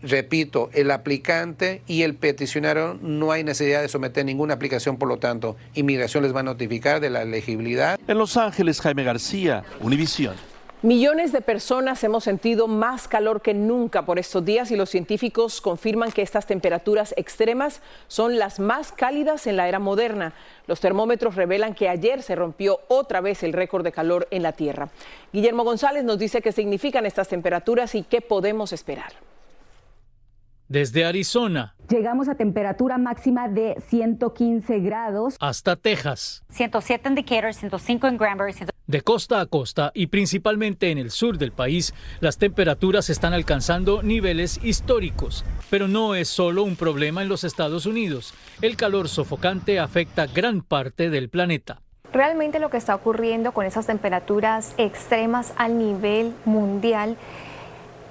Repito, 0.01 0.69
el 0.73 0.91
aplicante 0.91 1.81
y 1.87 2.03
el 2.03 2.13
peticionario 2.13 2.99
no 3.01 3.31
hay 3.31 3.43
necesidad 3.43 3.81
de 3.81 3.87
someter 3.87 4.25
ninguna 4.25 4.53
aplicación, 4.53 4.97
por 4.97 5.07
lo 5.07 5.17
tanto, 5.17 5.57
inmigración 5.73 6.23
les 6.23 6.35
va 6.35 6.41
a 6.41 6.43
notificar 6.43 6.99
de 6.99 7.09
la 7.09 7.23
elegibilidad. 7.23 7.99
En 8.07 8.17
Los 8.17 8.37
Ángeles, 8.37 8.79
Jaime 8.81 9.03
García, 9.03 9.63
Univisión. 9.79 10.35
Millones 10.83 11.31
de 11.31 11.41
personas 11.41 12.03
hemos 12.03 12.23
sentido 12.23 12.67
más 12.67 13.07
calor 13.07 13.41
que 13.41 13.55
nunca 13.55 14.05
por 14.05 14.19
estos 14.19 14.45
días 14.45 14.69
y 14.69 14.75
los 14.75 14.91
científicos 14.91 15.59
confirman 15.59 16.11
que 16.11 16.21
estas 16.21 16.45
temperaturas 16.45 17.15
extremas 17.17 17.81
son 18.07 18.37
las 18.37 18.59
más 18.59 18.91
cálidas 18.91 19.47
en 19.47 19.57
la 19.57 19.67
era 19.67 19.79
moderna. 19.79 20.33
Los 20.67 20.79
termómetros 20.79 21.33
revelan 21.33 21.73
que 21.73 21.89
ayer 21.89 22.21
se 22.21 22.35
rompió 22.35 22.81
otra 22.89 23.21
vez 23.21 23.41
el 23.41 23.53
récord 23.53 23.83
de 23.83 23.91
calor 23.91 24.27
en 24.29 24.43
la 24.43 24.51
Tierra. 24.51 24.89
Guillermo 25.33 25.63
González 25.63 26.03
nos 26.03 26.19
dice 26.19 26.43
qué 26.43 26.51
significan 26.51 27.07
estas 27.07 27.27
temperaturas 27.27 27.95
y 27.95 28.03
qué 28.03 28.21
podemos 28.21 28.71
esperar. 28.71 29.13
Desde 30.69 31.05
Arizona. 31.05 31.75
Llegamos 31.89 32.27
a 32.27 32.35
temperatura 32.35 32.97
máxima 32.97 33.47
de 33.47 33.81
115 33.87 34.79
grados. 34.79 35.37
Hasta 35.39 35.77
Texas. 35.77 36.43
107 36.49 37.07
en 37.07 37.15
Decatur, 37.15 37.53
105 37.53 38.07
en 38.07 38.17
Granbury. 38.17 38.53
De 38.85 39.01
costa 39.01 39.39
a 39.39 39.45
costa 39.45 39.91
y 39.93 40.07
principalmente 40.07 40.91
en 40.91 40.97
el 40.97 41.11
sur 41.11 41.37
del 41.37 41.53
país, 41.53 41.93
las 42.19 42.37
temperaturas 42.37 43.09
están 43.09 43.33
alcanzando 43.33 44.03
niveles 44.03 44.59
históricos. 44.61 45.45
Pero 45.69 45.87
no 45.87 46.15
es 46.15 46.27
solo 46.27 46.63
un 46.63 46.75
problema 46.75 47.21
en 47.21 47.29
los 47.29 47.45
Estados 47.45 47.85
Unidos. 47.85 48.33
El 48.61 48.75
calor 48.75 49.07
sofocante 49.07 49.79
afecta 49.79 50.27
gran 50.27 50.61
parte 50.61 51.09
del 51.09 51.29
planeta. 51.29 51.81
Realmente 52.11 52.59
lo 52.59 52.69
que 52.69 52.77
está 52.77 52.93
ocurriendo 52.95 53.53
con 53.53 53.65
esas 53.65 53.85
temperaturas 53.85 54.73
extremas 54.77 55.53
al 55.57 55.77
nivel 55.77 56.33
mundial 56.43 57.17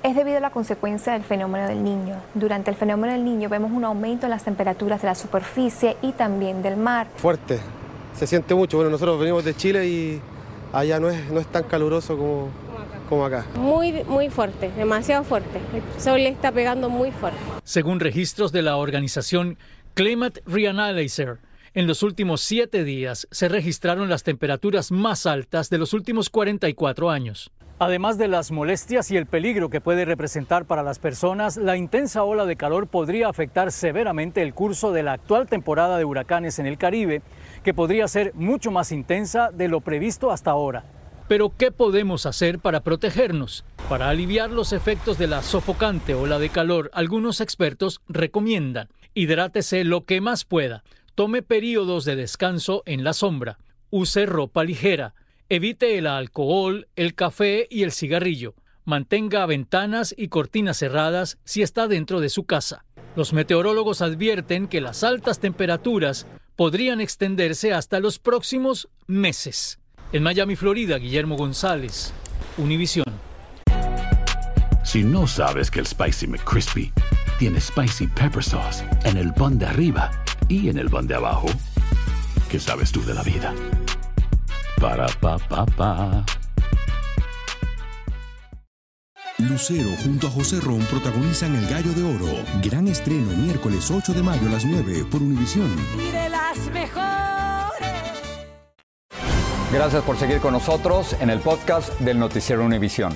es 0.07 0.15
debido 0.15 0.37
a 0.37 0.41
la 0.41 0.51
consecuencia 0.51 1.15
del 1.15 1.25
fenómeno 1.25 1.67
del 1.67 1.83
niño. 1.83 2.15
Durante 2.35 2.71
el 2.71 2.77
fenómeno 2.77 3.13
del 3.13 3.25
niño 3.25 3.49
vemos 3.49 3.73
un 3.73 3.85
aumento 3.85 4.27
en 4.27 4.31
las 4.31 4.45
temperaturas 4.45 5.03
de 5.03 5.09
la 5.09 5.17
superficie 5.17 5.97
y 6.01 6.13
también 6.13 6.63
del 6.63 6.77
mar. 6.77 7.09
Fuerte, 7.17 7.59
se 8.15 8.27
siente 8.29 8.55
mucho. 8.55 8.77
Bueno, 8.77 8.91
nosotros 8.91 9.19
venimos 9.19 9.45
de 9.45 9.55
Chile 9.57 9.89
y 9.89 10.21
allá 10.73 11.01
no 11.01 11.11
es, 11.11 11.29
no 11.29 11.41
es 11.41 11.47
tan 11.49 11.65
caluroso 11.65 12.17
como, 12.17 12.51
como 13.09 13.25
acá. 13.25 13.47
Muy, 13.57 14.05
muy 14.05 14.31
fuerte, 14.31 14.71
demasiado 14.77 15.25
fuerte. 15.25 15.59
El 15.75 16.01
sol 16.01 16.23
le 16.23 16.29
está 16.29 16.53
pegando 16.53 16.89
muy 16.89 17.11
fuerte. 17.11 17.41
Según 17.65 17.99
registros 17.99 18.53
de 18.53 18.63
la 18.63 18.77
organización 18.77 19.59
Climate 19.95 20.41
Reanalyzer, 20.47 21.39
en 21.75 21.89
los 21.89 22.05
últimos 22.05 22.43
siete 22.43 22.85
días 22.85 23.27
se 23.33 23.49
registraron 23.49 24.09
las 24.09 24.23
temperaturas 24.23 24.93
más 24.93 25.27
altas 25.27 25.69
de 25.69 25.79
los 25.79 25.95
últimos 25.95 26.31
44 26.31 27.11
años. 27.11 27.51
Además 27.79 28.17
de 28.17 28.27
las 28.27 28.53
molestias 28.53 29.11
y 29.11 29.19
el 29.19 29.27
peligro 29.27 29.69
que 29.69 29.83
puede 29.83 30.07
representar 30.07 30.65
para 30.65 30.83
las 30.83 30.99
personas, 30.99 31.59
la 31.59 31.77
intensa 31.77 32.25
ola 32.25 32.47
de 32.47 32.57
calor 32.57 32.87
podría 32.87 33.29
afectar 33.29 33.71
severamente 33.71 34.41
el 34.41 34.55
curso 34.55 34.93
de 34.93 35.03
la 35.03 35.13
actual 35.13 35.47
temporada 35.47 35.99
de 35.99 36.07
huracanes 36.07 36.59
en 36.59 36.65
el 36.65 36.79
Caribe, 36.79 37.21
que 37.63 37.75
podría 37.75 38.09
ser 38.09 38.33
mucho 38.35 38.71
más 38.71 38.93
intensa 38.93 39.51
de 39.53 39.69
lo 39.69 39.83
previsto 39.83 40.31
hasta 40.31 40.53
ahora. 40.53 40.85
Pero, 41.29 41.53
¿qué 41.59 41.71
podemos 41.71 42.25
hacer 42.25 42.61
para 42.61 42.81
protegernos? 42.81 43.67
Para 43.91 44.09
aliviar 44.09 44.51
los 44.51 44.73
efectos 44.73 45.19
de 45.19 45.27
la 45.27 45.43
sofocante 45.43 46.15
ola 46.15 46.39
de 46.39 46.49
calor, 46.49 46.91
algunos 46.95 47.43
expertos 47.43 48.01
recomiendan 48.09 48.89
hidrátese 49.13 49.85
lo 49.85 50.05
que 50.05 50.21
más 50.21 50.45
pueda, 50.45 50.85
tome 51.15 51.43
periodos 51.43 52.05
de 52.05 52.17
descanso 52.17 52.83
en 52.85 53.03
la 53.03 53.15
sombra, 53.15 53.59
use 53.91 54.27
ropa 54.27 54.63
ligera, 54.63 55.15
evite 55.49 55.99
el 55.99 56.07
alcohol, 56.07 56.89
el 56.97 57.15
café 57.15 57.67
y 57.71 57.83
el 57.83 57.93
cigarrillo, 57.93 58.55
mantenga 58.85 59.47
ventanas 59.47 60.15
y 60.17 60.29
cortinas 60.29 60.79
cerradas 60.79 61.39
si 61.45 61.63
está 61.63 61.89
dentro 61.89 62.21
de 62.21 62.29
su 62.29 62.45
casa. 62.45 62.85
Los 63.15 63.33
meteorólogos 63.33 64.03
advierten 64.03 64.69
que 64.69 64.81
las 64.81 65.05
altas 65.05 65.39
temperaturas 65.39 66.27
podrían 66.57 67.01
extenderse 67.01 67.73
hasta 67.73 68.01
los 68.01 68.19
próximos 68.19 68.89
meses. 69.07 69.79
En 70.13 70.23
Miami, 70.23 70.57
Florida, 70.57 70.99
Guillermo 70.99 71.37
González, 71.37 72.13
Univisión. 72.59 73.07
Si 74.85 75.03
no 75.03 75.27
sabes 75.27 75.71
que 75.71 75.81
el 75.81 75.87
Spicy 75.87 76.27
McCrispy 76.27 76.93
tiene 77.39 77.61
Spicy 77.61 78.07
Pepper 78.07 78.43
Sauce 78.43 78.85
en 79.05 79.17
el 79.17 79.35
pan 79.35 79.59
de 79.59 79.67
arriba 79.67 80.11
y 80.49 80.69
en 80.69 80.79
el 80.79 80.89
pan 80.89 81.07
de 81.07 81.17
abajo, 81.17 81.49
¿qué 82.49 82.61
sabes 82.61 82.93
tú 82.93 83.05
de 83.05 83.15
la 83.15 83.23
vida? 83.23 83.53
Para, 84.81 85.07
pa, 85.21 85.39
pa, 85.39 85.65
pa. 85.67 86.25
Lucero 89.39 89.91
junto 90.03 90.27
a 90.27 90.31
José 90.31 90.61
Ron 90.61 90.81
protagonizan 90.81 91.55
El 91.57 91.67
Gallo 91.69 91.93
de 91.93 92.05
Oro. 92.05 92.43
Gran 92.63 92.89
estreno 92.89 93.33
miércoles 93.37 93.91
8 93.91 94.13
de 94.13 94.23
mayo 94.23 94.49
a 94.49 94.53
las 94.53 94.65
9 94.65 95.07
por 95.11 95.23
Univisión. 95.23 95.71
Y 95.99 96.11
de 96.11 96.29
las 96.29 96.59
mejores. 96.73 97.07
Gracias 99.73 100.03
por 100.05 100.17
seguir 100.17 100.41
con 100.41 100.53
nosotros 100.53 101.15
en 101.21 101.31
el 101.31 101.41
podcast 101.41 101.99
del 102.01 102.19
Noticiero 102.19 102.65
Univisión. 102.65 103.13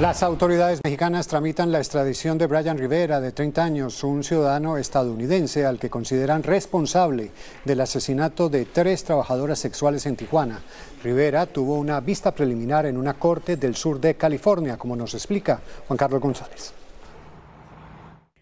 Las 0.00 0.22
autoridades 0.22 0.78
mexicanas 0.84 1.26
tramitan 1.26 1.72
la 1.72 1.78
extradición 1.78 2.38
de 2.38 2.46
Brian 2.46 2.78
Rivera, 2.78 3.20
de 3.20 3.32
30 3.32 3.64
años, 3.64 4.04
un 4.04 4.22
ciudadano 4.22 4.76
estadounidense 4.76 5.66
al 5.66 5.80
que 5.80 5.90
consideran 5.90 6.44
responsable 6.44 7.32
del 7.64 7.80
asesinato 7.80 8.48
de 8.48 8.64
tres 8.64 9.02
trabajadoras 9.02 9.58
sexuales 9.58 10.06
en 10.06 10.14
Tijuana. 10.14 10.60
Rivera 11.02 11.46
tuvo 11.46 11.74
una 11.74 11.98
vista 11.98 12.30
preliminar 12.30 12.86
en 12.86 12.96
una 12.96 13.14
corte 13.14 13.56
del 13.56 13.74
sur 13.74 14.00
de 14.00 14.14
California, 14.14 14.76
como 14.76 14.94
nos 14.94 15.14
explica 15.14 15.60
Juan 15.88 15.96
Carlos 15.96 16.20
González. 16.20 16.77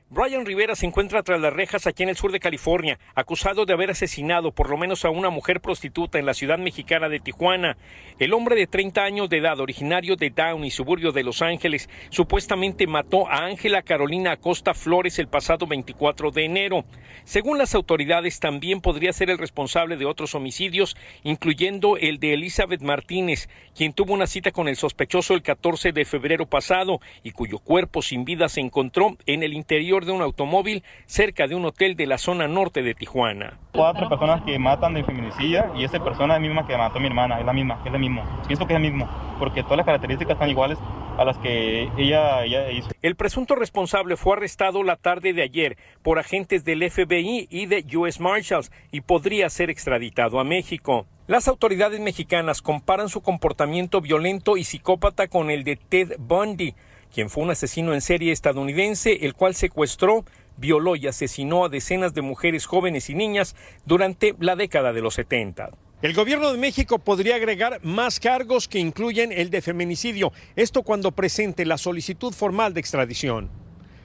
Brian 0.09 0.47
Rivera 0.47 0.77
se 0.77 0.87
encuentra 0.87 1.25
tras 1.25 1.41
las 1.41 1.53
rejas 1.53 1.89
aquí 1.89 2.05
en 2.05 2.09
el 2.11 2.17
sur 2.17 2.31
de 2.31 2.39
California, 2.39 3.01
acusado 3.17 3.67
de 3.67 3.73
haber 3.73 3.91
asesinado 3.91 4.53
por 4.53 4.71
lo 4.71 4.77
menos 4.77 5.05
a 5.05 5.11
una 5.11 5.31
mujer 5.31 5.61
prostituta 5.61 6.21
en 6.21 6.27
la 6.27 6.33
ciudad 6.33 6.59
mexicana 6.59 7.09
de 7.09 7.19
Tijuana. 7.19 7.77
El 8.21 8.33
hombre 8.33 8.55
de 8.55 8.69
30 8.69 9.03
años 9.03 9.29
de 9.29 9.39
edad, 9.39 9.59
originario 9.59 10.15
de 10.15 10.31
Downey, 10.31 10.71
suburbio 10.71 11.11
de 11.11 11.25
Los 11.25 11.43
Ángeles, 11.43 11.91
supuestamente 12.11 12.87
mató 12.87 13.29
a 13.29 13.47
Ángela 13.47 13.83
Carolina 13.83 14.31
Acosta 14.31 14.75
Flores 14.75 15.19
el 15.19 15.27
pasado 15.27 15.67
24 15.67 16.31
de 16.31 16.45
enero. 16.45 16.85
Según 17.25 17.59
las 17.59 17.75
autoridades, 17.75 18.39
también 18.39 18.81
podría 18.81 19.13
ser 19.13 19.29
el 19.29 19.39
responsable 19.39 19.97
de 19.97 20.07
otros 20.07 20.37
homicidios, 20.37 20.97
incluyendo 21.25 21.97
el 21.97 22.21
de 22.21 22.35
Elizabeth 22.35 22.81
Martínez, 22.81 23.49
quien 23.75 23.93
tuvo 23.93 24.15
una 24.15 24.29
cita 24.29 24.53
con 24.53 24.69
el 24.69 24.77
sospechoso 24.77 25.35
el 25.35 25.43
14 25.43 25.91
de 25.91 26.05
febrero 26.05 26.47
pasado 26.47 27.01
y 27.25 27.33
cuyo 27.33 27.59
cuerpo 27.59 28.03
sin 28.03 28.25
vida 28.25 28.49
se 28.49 28.61
encontró 28.61 29.17
en 29.27 29.43
el 29.43 29.53
interior 29.53 29.96
de 30.05 30.12
un 30.12 30.23
automóvil 30.23 30.85
cerca 31.07 31.47
de 31.47 31.55
un 31.55 31.65
hotel 31.65 31.97
de 31.97 32.07
la 32.07 32.19
zona 32.19 32.47
norte 32.49 32.83
de 32.83 32.95
Tijuana. 32.95 33.59
Cuatro 33.73 34.09
personas 34.09 34.43
que 34.43 34.59
matan 34.59 34.95
de 34.95 35.05
feminicidio 35.05 35.65
y 35.76 35.85
esa 35.85 36.03
persona 36.03 36.35
es 36.35 36.43
la 36.43 36.49
misma 36.49 36.67
que 36.67 36.76
mató 36.76 36.99
a 36.99 37.00
mi 37.00 37.07
hermana, 37.07 37.41
es 37.41 37.47
la 37.47 37.53
misma, 37.53 37.81
es 37.85 37.93
la 37.93 37.99
mismo. 37.99 38.23
Pienso 38.47 38.67
que 38.67 38.75
es 38.75 38.76
el 38.76 38.83
mismo, 38.83 39.09
porque 39.38 39.62
todas 39.62 39.79
las 39.79 39.87
características 39.87 40.35
están 40.35 40.50
iguales 40.50 40.79
a 41.17 41.25
las 41.25 41.38
que 41.38 41.91
ella, 41.97 42.45
ella 42.45 42.71
hizo. 42.71 42.91
El 43.03 43.17
presunto 43.17 43.55
responsable 43.55 44.17
fue 44.17 44.35
arrestado 44.35 44.83
la 44.83 44.97
tarde 44.97 45.33
de 45.33 45.43
ayer 45.43 45.76
por 46.03 46.19
agentes 46.19 46.65
del 46.65 46.88
FBI 46.91 47.49
y 47.50 47.67
de 47.67 47.85
US 47.97 48.21
Marshals 48.21 48.71
y 48.93 49.00
podría 49.00 49.49
ser 49.50 49.71
extraditado 49.71 50.41
a 50.41 50.45
México. 50.45 51.07
Las 51.26 51.49
autoridades 51.49 52.00
mexicanas 52.00 52.62
comparan 52.62 53.09
su 53.09 53.21
comportamiento 53.21 54.00
violento 54.00 54.57
y 54.57 54.65
psicópata 54.65 55.26
con 55.26 55.50
el 55.50 55.65
de 55.65 55.76
Ted 55.76 56.17
Bundy, 56.19 56.75
quien 57.17 57.31
fue 57.31 57.45
un 57.45 57.51
asesino 57.51 57.95
en 57.95 58.03
serie 58.03 58.31
estadounidense, 58.31 59.25
el 59.25 59.33
cual 59.33 59.55
secuestró, 59.55 60.27
violó 60.59 60.97
y 60.97 61.07
asesinó 61.07 61.65
a 61.65 61.71
decenas 61.71 62.13
de 62.13 62.21
mujeres 62.21 62.67
jóvenes 62.67 63.09
y 63.09 63.15
niñas 63.15 63.57
durante 63.87 64.35
la 64.39 64.55
década 64.55 64.93
de 64.93 65.01
los 65.01 65.15
70. 65.15 65.71
El 66.03 66.13
gobierno 66.13 66.53
de 66.53 66.59
México 66.59 66.99
podría 66.99 67.37
agregar 67.37 67.81
más 67.83 68.21
cargos 68.21 68.69
que 68.69 68.81
incluyen 68.81 69.33
el 69.33 69.49
de 69.49 69.63
feminicidio, 69.63 70.31
esto 70.57 70.83
cuando 70.83 71.11
presente 71.11 71.65
la 71.65 71.79
solicitud 71.79 72.35
formal 72.35 72.75
de 72.75 72.81
extradición. 72.81 73.49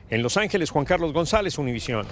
En 0.09 0.23
Los 0.23 0.37
Ángeles, 0.37 0.69
Juan 0.69 0.85
Carlos 0.85 1.11
González, 1.11 1.57
Univisión. 1.57 2.07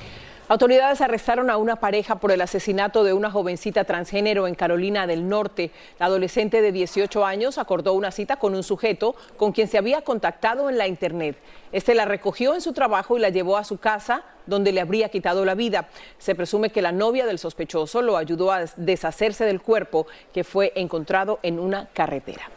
Autoridades 0.50 1.00
arrestaron 1.02 1.52
a 1.52 1.58
una 1.58 1.76
pareja 1.76 2.16
por 2.16 2.32
el 2.32 2.42
asesinato 2.42 3.04
de 3.04 3.14
una 3.14 3.30
jovencita 3.30 3.84
transgénero 3.84 4.48
en 4.48 4.56
Carolina 4.56 5.06
del 5.06 5.30
Norte. 5.30 5.70
La 6.00 6.08
adolescente 6.08 6.64
de 6.64 6.72
18 6.72 7.24
años 7.24 7.60
acordó 7.60 7.94
una 7.94 8.10
cita 8.10 8.38
con 8.38 8.56
un 8.56 8.64
sujeto 8.64 9.16
con 9.38 9.52
quien 9.52 9.68
se 9.68 9.78
había 9.78 10.02
contactado 10.02 10.68
en 10.72 10.80
la 10.80 10.88
internet. 10.88 11.38
Este 11.72 11.94
la 11.94 12.06
recogió 12.06 12.56
en 12.56 12.62
su 12.62 12.74
trabajo 12.74 13.16
y 13.16 13.20
la 13.20 13.30
llevó 13.30 13.58
a 13.58 13.64
su 13.64 13.78
casa, 13.78 14.24
donde 14.48 14.72
le 14.72 14.82
habría 14.82 15.10
quitado 15.10 15.46
la 15.46 15.54
vida. 15.54 15.88
Se 16.18 16.34
presume 16.34 16.72
que 16.72 16.82
la 16.82 16.92
novia 16.92 17.28
del 17.28 17.38
sospechoso 17.38 18.02
lo 18.02 18.18
ayudó 18.18 18.52
a 18.52 18.66
deshacerse 18.76 19.46
del 19.46 19.62
cuerpo 19.62 20.08
que 20.34 20.44
fue 20.44 20.74
encontrado 20.76 21.38
en 21.44 21.60
una 21.60 21.90
carretera. 21.94 22.50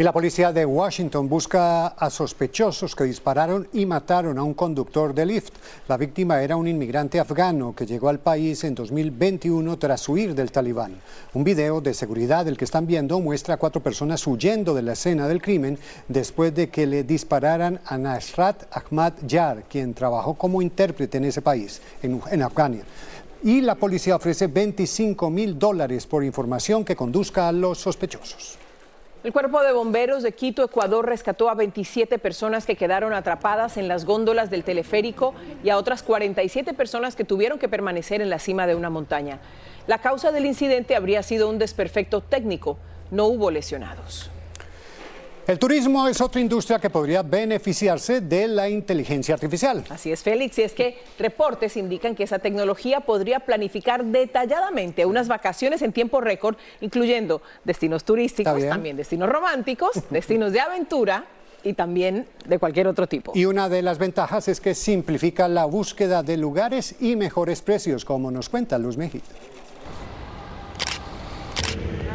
Y 0.00 0.04
la 0.04 0.12
policía 0.12 0.52
de 0.52 0.64
Washington 0.64 1.28
busca 1.28 1.88
a 1.88 2.08
sospechosos 2.08 2.94
que 2.94 3.02
dispararon 3.02 3.66
y 3.72 3.84
mataron 3.84 4.38
a 4.38 4.44
un 4.44 4.54
conductor 4.54 5.12
de 5.12 5.26
Lyft. 5.26 5.54
La 5.88 5.96
víctima 5.96 6.40
era 6.40 6.54
un 6.54 6.68
inmigrante 6.68 7.18
afgano 7.18 7.74
que 7.74 7.84
llegó 7.84 8.08
al 8.08 8.20
país 8.20 8.62
en 8.62 8.76
2021 8.76 9.76
tras 9.76 10.08
huir 10.08 10.36
del 10.36 10.52
talibán. 10.52 11.00
Un 11.34 11.42
video 11.42 11.80
de 11.80 11.94
seguridad, 11.94 12.46
el 12.46 12.56
que 12.56 12.64
están 12.64 12.86
viendo, 12.86 13.18
muestra 13.18 13.54
a 13.54 13.56
cuatro 13.56 13.82
personas 13.82 14.24
huyendo 14.24 14.72
de 14.72 14.82
la 14.82 14.92
escena 14.92 15.26
del 15.26 15.42
crimen 15.42 15.76
después 16.06 16.54
de 16.54 16.70
que 16.70 16.86
le 16.86 17.02
dispararan 17.02 17.80
a 17.84 17.98
Nasrat 17.98 18.66
Ahmad 18.70 19.14
Yar, 19.26 19.64
quien 19.64 19.94
trabajó 19.94 20.34
como 20.34 20.62
intérprete 20.62 21.18
en 21.18 21.24
ese 21.24 21.42
país, 21.42 21.82
en, 22.04 22.22
en 22.30 22.42
Afganistán. 22.44 22.86
Y 23.42 23.62
la 23.62 23.74
policía 23.74 24.14
ofrece 24.14 24.46
25 24.46 25.28
mil 25.28 25.58
dólares 25.58 26.06
por 26.06 26.22
información 26.22 26.84
que 26.84 26.94
conduzca 26.94 27.48
a 27.48 27.52
los 27.52 27.78
sospechosos. 27.78 28.58
El 29.24 29.32
Cuerpo 29.32 29.60
de 29.62 29.72
Bomberos 29.72 30.22
de 30.22 30.30
Quito, 30.30 30.62
Ecuador, 30.62 31.04
rescató 31.04 31.50
a 31.50 31.54
27 31.54 32.20
personas 32.20 32.66
que 32.66 32.76
quedaron 32.76 33.12
atrapadas 33.12 33.76
en 33.76 33.88
las 33.88 34.04
góndolas 34.04 34.48
del 34.48 34.62
teleférico 34.62 35.34
y 35.64 35.70
a 35.70 35.76
otras 35.76 36.04
47 36.04 36.72
personas 36.72 37.16
que 37.16 37.24
tuvieron 37.24 37.58
que 37.58 37.68
permanecer 37.68 38.20
en 38.20 38.30
la 38.30 38.38
cima 38.38 38.68
de 38.68 38.76
una 38.76 38.90
montaña. 38.90 39.40
La 39.88 39.98
causa 39.98 40.30
del 40.30 40.46
incidente 40.46 40.94
habría 40.94 41.24
sido 41.24 41.50
un 41.50 41.58
desperfecto 41.58 42.20
técnico. 42.20 42.78
No 43.10 43.26
hubo 43.26 43.50
lesionados. 43.50 44.30
El 45.48 45.58
turismo 45.58 46.06
es 46.06 46.20
otra 46.20 46.42
industria 46.42 46.78
que 46.78 46.90
podría 46.90 47.22
beneficiarse 47.22 48.20
de 48.20 48.46
la 48.48 48.68
inteligencia 48.68 49.32
artificial. 49.32 49.82
Así 49.88 50.12
es, 50.12 50.22
Félix, 50.22 50.58
y 50.58 50.62
es 50.62 50.74
que 50.74 50.98
reportes 51.18 51.78
indican 51.78 52.14
que 52.14 52.24
esa 52.24 52.38
tecnología 52.38 53.00
podría 53.00 53.40
planificar 53.40 54.04
detalladamente 54.04 55.06
unas 55.06 55.26
vacaciones 55.26 55.80
en 55.80 55.94
tiempo 55.94 56.20
récord, 56.20 56.56
incluyendo 56.82 57.40
destinos 57.64 58.04
turísticos, 58.04 58.62
también 58.68 58.98
destinos 58.98 59.30
románticos, 59.30 59.92
destinos 60.10 60.52
de 60.52 60.60
aventura 60.60 61.24
y 61.64 61.72
también 61.72 62.26
de 62.44 62.58
cualquier 62.58 62.86
otro 62.86 63.06
tipo. 63.06 63.32
Y 63.34 63.46
una 63.46 63.70
de 63.70 63.80
las 63.80 63.96
ventajas 63.96 64.48
es 64.48 64.60
que 64.60 64.74
simplifica 64.74 65.48
la 65.48 65.64
búsqueda 65.64 66.22
de 66.22 66.36
lugares 66.36 66.96
y 67.00 67.16
mejores 67.16 67.62
precios, 67.62 68.04
como 68.04 68.30
nos 68.30 68.50
cuenta 68.50 68.76
Luz 68.76 68.98
México. 68.98 69.24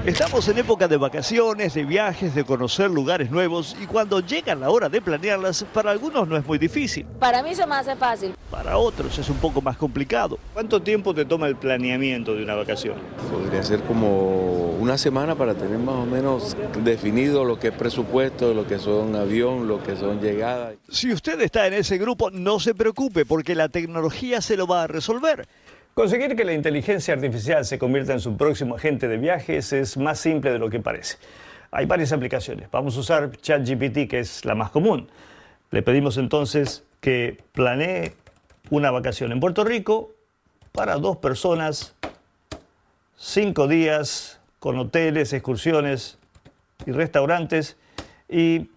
Estamos 0.05 0.45
en 0.49 0.57
época 0.57 0.89
de 0.89 0.97
vacaciones, 0.97 1.75
de 1.75 1.85
viajes, 1.85 2.35
de 2.35 2.43
conocer 2.43 2.91
lugares 2.91 3.31
nuevos 3.31 3.73
y 3.81 3.85
cuando 3.85 4.19
llega 4.19 4.53
la 4.53 4.69
hora 4.69 4.89
de 4.89 4.99
planearlas, 4.99 5.65
para 5.73 5.91
algunos 5.91 6.27
no 6.27 6.35
es 6.35 6.45
muy 6.45 6.57
difícil. 6.57 7.05
Para 7.19 7.41
mí 7.41 7.55
se 7.55 7.65
me 7.65 7.75
hace 7.75 7.95
fácil. 7.95 8.35
Para 8.51 8.77
otros 8.77 9.17
es 9.17 9.29
un 9.29 9.37
poco 9.37 9.61
más 9.61 9.77
complicado. 9.77 10.37
¿Cuánto 10.53 10.81
tiempo 10.81 11.13
te 11.13 11.23
toma 11.23 11.47
el 11.47 11.55
planeamiento 11.55 12.35
de 12.35 12.43
una 12.43 12.53
vacación? 12.53 12.95
Podría 13.31 13.63
ser 13.63 13.81
como 13.83 14.71
una 14.71 14.97
semana 14.97 15.35
para 15.35 15.55
tener 15.55 15.79
más 15.79 15.95
o 15.95 16.05
menos 16.05 16.57
definido 16.83 17.45
lo 17.45 17.57
que 17.57 17.69
es 17.69 17.73
presupuesto, 17.73 18.53
lo 18.53 18.67
que 18.67 18.79
son 18.79 19.15
avión, 19.15 19.69
lo 19.69 19.81
que 19.81 19.95
son 19.95 20.19
llegadas. 20.19 20.73
Si 20.89 21.13
usted 21.13 21.39
está 21.39 21.65
en 21.65 21.75
ese 21.75 21.97
grupo, 21.97 22.29
no 22.29 22.59
se 22.59 22.75
preocupe 22.75 23.25
porque 23.25 23.55
la 23.55 23.69
tecnología 23.69 24.41
se 24.41 24.57
lo 24.57 24.67
va 24.67 24.83
a 24.83 24.87
resolver. 24.87 25.47
Conseguir 25.93 26.35
que 26.35 26.43
la 26.43 26.53
inteligencia 26.53 27.13
artificial 27.13 27.65
se 27.65 27.77
convierta 27.77 28.13
en 28.13 28.19
su 28.19 28.35
próximo 28.35 28.75
agente 28.75 29.07
de 29.07 29.17
viajes 29.17 29.71
es 29.73 29.95
más 29.95 30.19
simple 30.19 30.51
de 30.51 30.57
lo 30.57 30.71
que 30.71 30.79
parece. 30.79 31.17
Hay 31.69 31.85
varias 31.85 32.11
aplicaciones. 32.11 32.67
Vamos 32.71 32.97
a 32.97 33.01
usar 33.01 33.31
ChatGPT, 33.37 34.09
que 34.09 34.19
es 34.19 34.43
la 34.43 34.55
más 34.55 34.71
común. 34.71 35.07
Le 35.69 35.83
pedimos 35.83 36.17
entonces 36.17 36.83
que 36.99 37.43
planee 37.51 38.15
una 38.71 38.89
vacación 38.89 39.31
en 39.33 39.39
Puerto 39.39 39.63
Rico 39.63 40.11
para 40.71 40.95
dos 40.95 41.17
personas, 41.17 41.95
cinco 43.15 43.67
días, 43.67 44.39
con 44.57 44.79
hoteles, 44.79 45.31
excursiones 45.31 46.17
y 46.87 46.91
restaurantes. 46.91 47.77
Y 48.27 48.71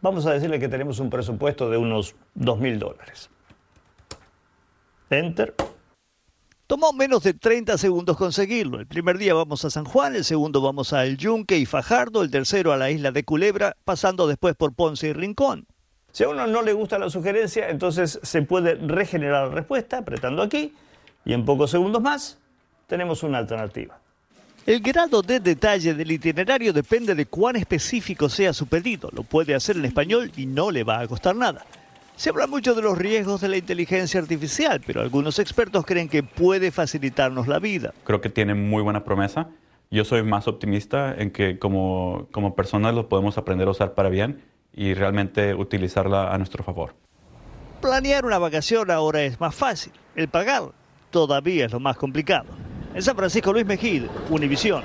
vamos 0.00 0.26
a 0.26 0.32
decirle 0.32 0.58
que 0.58 0.68
tenemos 0.68 0.98
un 0.98 1.08
presupuesto 1.08 1.70
de 1.70 1.76
unos 1.76 2.16
dos 2.34 2.58
mil 2.58 2.80
dólares. 2.80 3.30
Enter. 5.08 5.54
Tomó 6.68 6.92
menos 6.92 7.22
de 7.22 7.32
30 7.32 7.78
segundos 7.78 8.18
conseguirlo. 8.18 8.78
El 8.78 8.86
primer 8.86 9.16
día 9.16 9.32
vamos 9.32 9.64
a 9.64 9.70
San 9.70 9.86
Juan, 9.86 10.14
el 10.14 10.22
segundo 10.22 10.60
vamos 10.60 10.92
a 10.92 11.06
El 11.06 11.16
Yunque 11.16 11.56
y 11.56 11.64
Fajardo, 11.64 12.20
el 12.20 12.30
tercero 12.30 12.74
a 12.74 12.76
la 12.76 12.90
isla 12.90 13.10
de 13.10 13.24
Culebra, 13.24 13.74
pasando 13.86 14.26
después 14.26 14.54
por 14.54 14.74
Ponce 14.74 15.08
y 15.08 15.12
Rincón. 15.14 15.66
Si 16.12 16.24
a 16.24 16.28
uno 16.28 16.46
no 16.46 16.60
le 16.60 16.74
gusta 16.74 16.98
la 16.98 17.08
sugerencia, 17.08 17.70
entonces 17.70 18.20
se 18.22 18.42
puede 18.42 18.74
regenerar 18.74 19.48
la 19.48 19.54
respuesta 19.54 19.96
apretando 19.96 20.42
aquí 20.42 20.74
y 21.24 21.32
en 21.32 21.46
pocos 21.46 21.70
segundos 21.70 22.02
más 22.02 22.36
tenemos 22.86 23.22
una 23.22 23.38
alternativa. 23.38 23.98
El 24.66 24.80
grado 24.80 25.22
de 25.22 25.40
detalle 25.40 25.94
del 25.94 26.10
itinerario 26.10 26.74
depende 26.74 27.14
de 27.14 27.24
cuán 27.24 27.56
específico 27.56 28.28
sea 28.28 28.52
su 28.52 28.66
pedido. 28.66 29.08
Lo 29.14 29.22
puede 29.22 29.54
hacer 29.54 29.78
en 29.78 29.86
español 29.86 30.30
y 30.36 30.44
no 30.44 30.70
le 30.70 30.84
va 30.84 31.00
a 31.00 31.08
costar 31.08 31.34
nada. 31.34 31.64
Se 32.18 32.30
habla 32.30 32.48
mucho 32.48 32.74
de 32.74 32.82
los 32.82 32.98
riesgos 32.98 33.40
de 33.42 33.48
la 33.48 33.58
inteligencia 33.58 34.18
artificial, 34.18 34.80
pero 34.84 35.02
algunos 35.02 35.38
expertos 35.38 35.86
creen 35.86 36.08
que 36.08 36.24
puede 36.24 36.72
facilitarnos 36.72 37.46
la 37.46 37.60
vida. 37.60 37.94
Creo 38.02 38.20
que 38.20 38.28
tiene 38.28 38.54
muy 38.54 38.82
buena 38.82 39.04
promesa. 39.04 39.50
Yo 39.92 40.04
soy 40.04 40.24
más 40.24 40.48
optimista 40.48 41.14
en 41.14 41.30
que 41.30 41.60
como, 41.60 42.26
como 42.32 42.56
personas 42.56 42.92
lo 42.92 43.08
podemos 43.08 43.38
aprender 43.38 43.68
a 43.68 43.70
usar 43.70 43.94
para 43.94 44.08
bien 44.08 44.42
y 44.74 44.94
realmente 44.94 45.54
utilizarla 45.54 46.34
a 46.34 46.38
nuestro 46.38 46.64
favor. 46.64 46.92
Planear 47.80 48.26
una 48.26 48.38
vacación 48.38 48.90
ahora 48.90 49.22
es 49.22 49.38
más 49.38 49.54
fácil. 49.54 49.92
El 50.16 50.26
pagar 50.26 50.72
todavía 51.12 51.66
es 51.66 51.72
lo 51.72 51.78
más 51.78 51.96
complicado. 51.96 52.46
En 52.96 53.02
San 53.02 53.14
Francisco, 53.14 53.52
Luis 53.52 53.64
Mejid, 53.64 54.06
Univisión. 54.28 54.82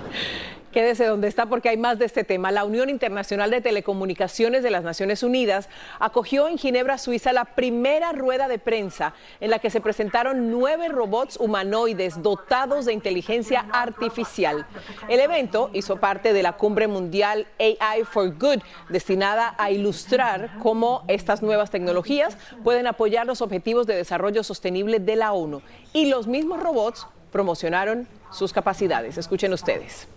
Quédese 0.73 1.05
donde 1.05 1.27
está 1.27 1.45
porque 1.45 1.69
hay 1.69 1.77
más 1.77 1.99
de 1.99 2.05
este 2.05 2.23
tema. 2.23 2.51
La 2.51 2.65
Unión 2.65 2.89
Internacional 2.89 3.51
de 3.51 3.61
Telecomunicaciones 3.61 4.63
de 4.63 4.71
las 4.71 4.83
Naciones 4.83 5.21
Unidas 5.21 5.69
acogió 5.99 6.47
en 6.47 6.57
Ginebra, 6.57 6.97
Suiza, 6.97 7.31
la 7.31 7.45
primera 7.45 8.11
rueda 8.11 8.47
de 8.47 8.57
prensa 8.57 9.13
en 9.39 9.51
la 9.51 9.59
que 9.59 9.69
se 9.69 9.81
presentaron 9.81 10.49
nueve 10.49 10.87
robots 10.89 11.37
humanoides 11.37 12.23
dotados 12.23 12.85
de 12.85 12.93
inteligencia 12.93 13.67
artificial. 13.71 14.65
El 15.09 15.19
evento 15.19 15.69
hizo 15.73 15.97
parte 15.97 16.33
de 16.33 16.41
la 16.41 16.53
cumbre 16.53 16.87
mundial 16.87 17.45
AI 17.59 18.03
for 18.03 18.33
Good, 18.35 18.63
destinada 18.89 19.53
a 19.59 19.69
ilustrar 19.69 20.57
cómo 20.63 21.03
estas 21.07 21.43
nuevas 21.43 21.69
tecnologías 21.69 22.35
pueden 22.63 22.87
apoyar 22.87 23.27
los 23.27 23.43
objetivos 23.43 23.85
de 23.85 23.95
desarrollo 23.95 24.43
sostenible 24.43 24.99
de 24.99 25.17
la 25.17 25.33
ONU. 25.33 25.61
Y 25.93 26.07
los 26.07 26.25
mismos 26.25 26.63
robots 26.63 27.05
promocionaron 27.33 28.07
sus 28.31 28.53
capacidades. 28.53 29.17
Escuchen 29.17 29.51
ustedes. 29.51 30.07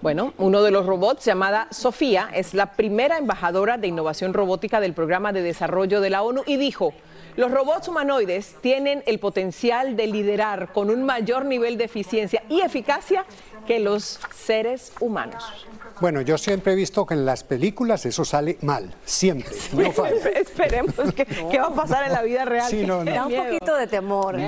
Bueno, 0.00 0.34
uno 0.38 0.62
de 0.62 0.70
los 0.70 0.86
robots, 0.86 1.24
llamada 1.24 1.68
Sofía, 1.70 2.28
es 2.34 2.52
la 2.52 2.72
primera 2.72 3.18
embajadora 3.18 3.78
de 3.78 3.86
innovación 3.86 4.34
robótica 4.34 4.80
del 4.80 4.92
Programa 4.92 5.32
de 5.32 5.42
Desarrollo 5.42 6.00
de 6.00 6.10
la 6.10 6.22
ONU 6.22 6.42
y 6.46 6.56
dijo, 6.56 6.92
los 7.36 7.50
robots 7.50 7.88
humanoides 7.88 8.56
tienen 8.60 9.02
el 9.06 9.18
potencial 9.18 9.96
de 9.96 10.06
liderar 10.06 10.72
con 10.72 10.90
un 10.90 11.04
mayor 11.04 11.44
nivel 11.44 11.78
de 11.78 11.84
eficiencia 11.84 12.42
y 12.48 12.60
eficacia 12.60 13.24
que 13.66 13.80
los 13.80 14.20
seres 14.34 14.92
humanos. 15.00 15.66
Bueno, 16.00 16.20
yo 16.20 16.36
siempre 16.38 16.72
he 16.72 16.76
visto 16.76 17.06
que 17.06 17.14
en 17.14 17.24
las 17.24 17.44
películas 17.44 18.04
eso 18.06 18.24
sale 18.24 18.58
mal, 18.62 18.94
siempre. 19.04 19.54
No 19.72 19.92
falla. 19.92 20.16
Esperemos 20.34 20.94
que, 21.14 21.24
qué 21.24 21.58
va 21.58 21.68
a 21.68 21.74
pasar 21.74 22.06
en 22.06 22.12
la 22.12 22.22
vida 22.22 22.44
real. 22.44 22.68
Sí, 22.68 22.84
no, 22.84 23.04
no. 23.04 23.10
Da 23.10 23.26
un 23.26 23.34
poquito 23.34 23.76
de 23.76 23.86
temor. 23.86 24.38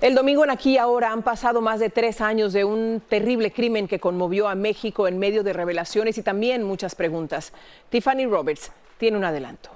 El 0.00 0.14
domingo 0.14 0.44
en 0.44 0.50
Aquí 0.50 0.78
Ahora 0.78 1.10
han 1.10 1.22
pasado 1.22 1.60
más 1.60 1.80
de 1.80 1.90
tres 1.90 2.20
años 2.20 2.52
de 2.52 2.64
un 2.64 3.02
terrible 3.08 3.50
crimen 3.52 3.88
que 3.88 3.98
conmovió 3.98 4.48
a 4.48 4.54
México 4.54 5.08
en 5.08 5.18
medio 5.18 5.42
de 5.42 5.52
revelaciones 5.52 6.18
y 6.18 6.22
también 6.22 6.62
muchas 6.62 6.94
preguntas. 6.94 7.52
Tiffany 7.90 8.26
Roberts 8.26 8.70
tiene 8.98 9.16
un 9.16 9.24
adelanto. 9.24 9.70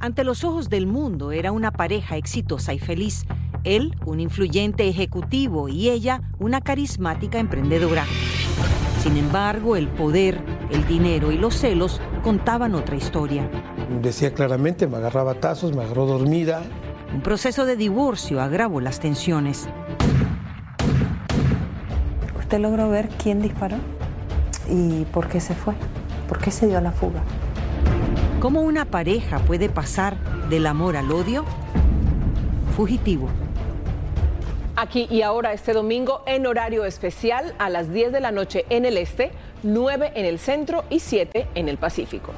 Ante 0.00 0.24
los 0.24 0.44
ojos 0.44 0.68
del 0.68 0.86
mundo 0.86 1.32
era 1.32 1.52
una 1.52 1.70
pareja 1.70 2.16
exitosa 2.16 2.74
y 2.74 2.78
feliz. 2.78 3.24
Él, 3.64 3.94
un 4.04 4.20
influyente 4.20 4.88
ejecutivo 4.88 5.68
y 5.68 5.88
ella, 5.90 6.22
una 6.38 6.60
carismática 6.60 7.38
emprendedora. 7.38 8.04
Sin 9.02 9.16
embargo, 9.16 9.74
el 9.74 9.88
poder, 9.88 10.38
el 10.70 10.86
dinero 10.86 11.32
y 11.32 11.36
los 11.36 11.56
celos 11.56 12.00
contaban 12.22 12.76
otra 12.76 12.94
historia. 12.94 13.50
Decía 14.00 14.32
claramente, 14.32 14.86
me 14.86 14.98
agarraba 14.98 15.34
tazos, 15.34 15.74
me 15.74 15.82
agarró 15.82 16.06
dormida. 16.06 16.62
Un 17.12 17.20
proceso 17.20 17.66
de 17.66 17.74
divorcio 17.74 18.40
agravó 18.40 18.80
las 18.80 19.00
tensiones. 19.00 19.68
¿Usted 22.38 22.60
logró 22.60 22.90
ver 22.90 23.08
quién 23.20 23.42
disparó? 23.42 23.78
¿Y 24.70 25.04
por 25.06 25.26
qué 25.26 25.40
se 25.40 25.56
fue? 25.56 25.74
¿Por 26.28 26.38
qué 26.38 26.52
se 26.52 26.68
dio 26.68 26.78
a 26.78 26.80
la 26.80 26.92
fuga? 26.92 27.24
¿Cómo 28.38 28.60
una 28.60 28.84
pareja 28.84 29.40
puede 29.40 29.68
pasar 29.68 30.16
del 30.48 30.64
amor 30.64 30.96
al 30.96 31.10
odio? 31.10 31.44
Fugitivo. 32.76 33.28
Aquí 34.82 35.06
y 35.08 35.22
ahora 35.22 35.52
este 35.52 35.74
domingo 35.74 36.24
en 36.26 36.44
horario 36.44 36.84
especial 36.84 37.54
a 37.60 37.70
las 37.70 37.92
10 37.92 38.10
de 38.10 38.18
la 38.18 38.32
noche 38.32 38.64
en 38.68 38.84
el 38.84 38.98
este, 38.98 39.30
9 39.62 40.10
en 40.16 40.26
el 40.26 40.40
centro 40.40 40.82
y 40.90 40.98
7 40.98 41.46
en 41.54 41.68
el 41.68 41.78
Pacífico. 41.78 42.32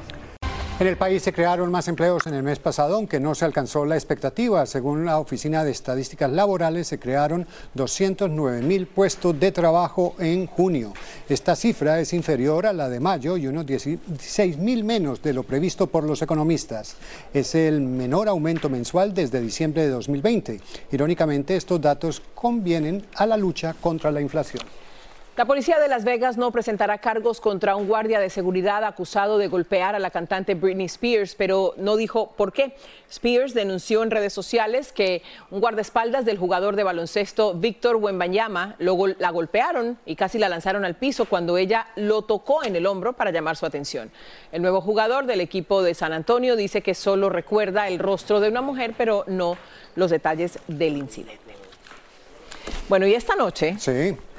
En 0.77 0.87
el 0.87 0.97
país 0.97 1.23
se 1.23 1.31
crearon 1.31 1.71
más 1.71 1.87
empleos 1.87 2.27
en 2.27 2.33
el 2.33 2.43
mes 2.43 2.59
pasado, 2.59 2.95
aunque 2.95 3.17
no 3.17 3.33
se 3.33 3.45
alcanzó 3.45 3.85
la 3.85 3.95
expectativa. 3.95 4.65
Según 4.65 5.05
la 5.05 5.19
Oficina 5.19 5.63
de 5.63 5.71
Estadísticas 5.71 6.29
Laborales, 6.29 6.89
se 6.89 6.99
crearon 6.99 7.47
209 7.75 8.61
mil 8.61 8.85
puestos 8.85 9.39
de 9.39 9.53
trabajo 9.53 10.15
en 10.19 10.47
junio. 10.47 10.91
Esta 11.29 11.55
cifra 11.55 12.01
es 12.01 12.11
inferior 12.11 12.65
a 12.65 12.73
la 12.73 12.89
de 12.89 12.99
mayo 12.99 13.37
y 13.37 13.47
unos 13.47 13.65
16 13.65 14.57
mil 14.57 14.83
menos 14.83 15.21
de 15.21 15.31
lo 15.31 15.43
previsto 15.43 15.87
por 15.87 16.03
los 16.03 16.21
economistas. 16.21 16.97
Es 17.33 17.55
el 17.55 17.79
menor 17.79 18.27
aumento 18.27 18.69
mensual 18.69 19.13
desde 19.13 19.39
diciembre 19.39 19.83
de 19.83 19.91
2020. 19.91 20.59
Irónicamente, 20.91 21.55
estos 21.55 21.79
datos 21.79 22.21
convienen 22.35 23.05
a 23.15 23.25
la 23.25 23.37
lucha 23.37 23.75
contra 23.79 24.11
la 24.11 24.19
inflación. 24.19 24.61
La 25.37 25.43
policía 25.43 25.81
de 25.81 25.89
Las 25.89 26.05
Vegas 26.05 26.37
no 26.37 26.49
presentará 26.51 26.99
cargos 26.99 27.41
contra 27.41 27.75
un 27.75 27.89
guardia 27.89 28.21
de 28.21 28.29
seguridad 28.29 28.85
acusado 28.85 29.37
de 29.37 29.49
golpear 29.49 29.93
a 29.93 29.99
la 29.99 30.09
cantante 30.09 30.55
Britney 30.55 30.85
Spears, 30.85 31.35
pero 31.35 31.73
no 31.75 31.97
dijo 31.97 32.31
por 32.37 32.53
qué. 32.53 32.77
Spears 33.09 33.53
denunció 33.53 34.01
en 34.01 34.11
redes 34.11 34.31
sociales 34.31 34.93
que 34.93 35.23
un 35.51 35.59
guardaespaldas 35.59 36.23
del 36.23 36.37
jugador 36.37 36.77
de 36.77 36.85
baloncesto 36.85 37.53
Víctor 37.53 37.97
Wembanyama 37.97 38.77
la 38.79 39.29
golpearon 39.31 39.97
y 40.05 40.15
casi 40.15 40.39
la 40.39 40.47
lanzaron 40.47 40.85
al 40.85 40.95
piso 40.95 41.25
cuando 41.25 41.57
ella 41.57 41.87
lo 41.97 42.21
tocó 42.21 42.63
en 42.63 42.77
el 42.77 42.85
hombro 42.85 43.11
para 43.11 43.31
llamar 43.31 43.57
su 43.57 43.65
atención. 43.65 44.11
El 44.53 44.61
nuevo 44.61 44.79
jugador 44.79 45.25
del 45.25 45.41
equipo 45.41 45.83
de 45.83 45.95
San 45.95 46.13
Antonio 46.13 46.55
dice 46.55 46.81
que 46.81 46.93
solo 46.93 47.29
recuerda 47.29 47.89
el 47.89 47.99
rostro 47.99 48.39
de 48.39 48.47
una 48.47 48.61
mujer, 48.61 48.93
pero 48.97 49.25
no 49.27 49.57
los 49.97 50.11
detalles 50.11 50.59
del 50.69 50.95
incidente. 50.95 51.44
Bueno, 52.87 53.07
y 53.07 53.15
esta 53.15 53.35
noche 53.35 53.77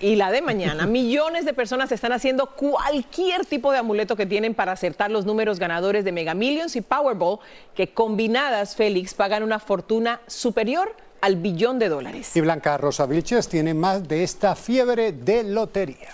y 0.00 0.16
la 0.16 0.30
de 0.30 0.40
mañana, 0.40 0.86
millones 0.86 1.44
de 1.44 1.52
personas 1.52 1.90
están 1.90 2.12
haciendo 2.12 2.46
cualquier 2.46 3.44
tipo 3.44 3.72
de 3.72 3.78
amuleto 3.78 4.14
que 4.14 4.26
tienen 4.26 4.54
para 4.54 4.72
acertar 4.72 5.10
los 5.10 5.26
números 5.26 5.58
ganadores 5.58 6.04
de 6.04 6.12
Mega 6.12 6.34
Millions 6.34 6.76
y 6.76 6.80
Powerball, 6.80 7.40
que 7.74 7.88
combinadas, 7.88 8.76
Félix, 8.76 9.14
pagan 9.14 9.42
una 9.42 9.58
fortuna 9.58 10.20
superior 10.26 10.94
al 11.20 11.36
billón 11.36 11.78
de 11.78 11.88
dólares. 11.88 12.36
Y 12.36 12.40
Blanca 12.40 12.76
Rosa 12.76 13.06
Vilches 13.06 13.48
tiene 13.48 13.74
más 13.74 14.06
de 14.06 14.22
esta 14.22 14.54
fiebre 14.54 15.12
de 15.12 15.42
lotería. 15.42 16.10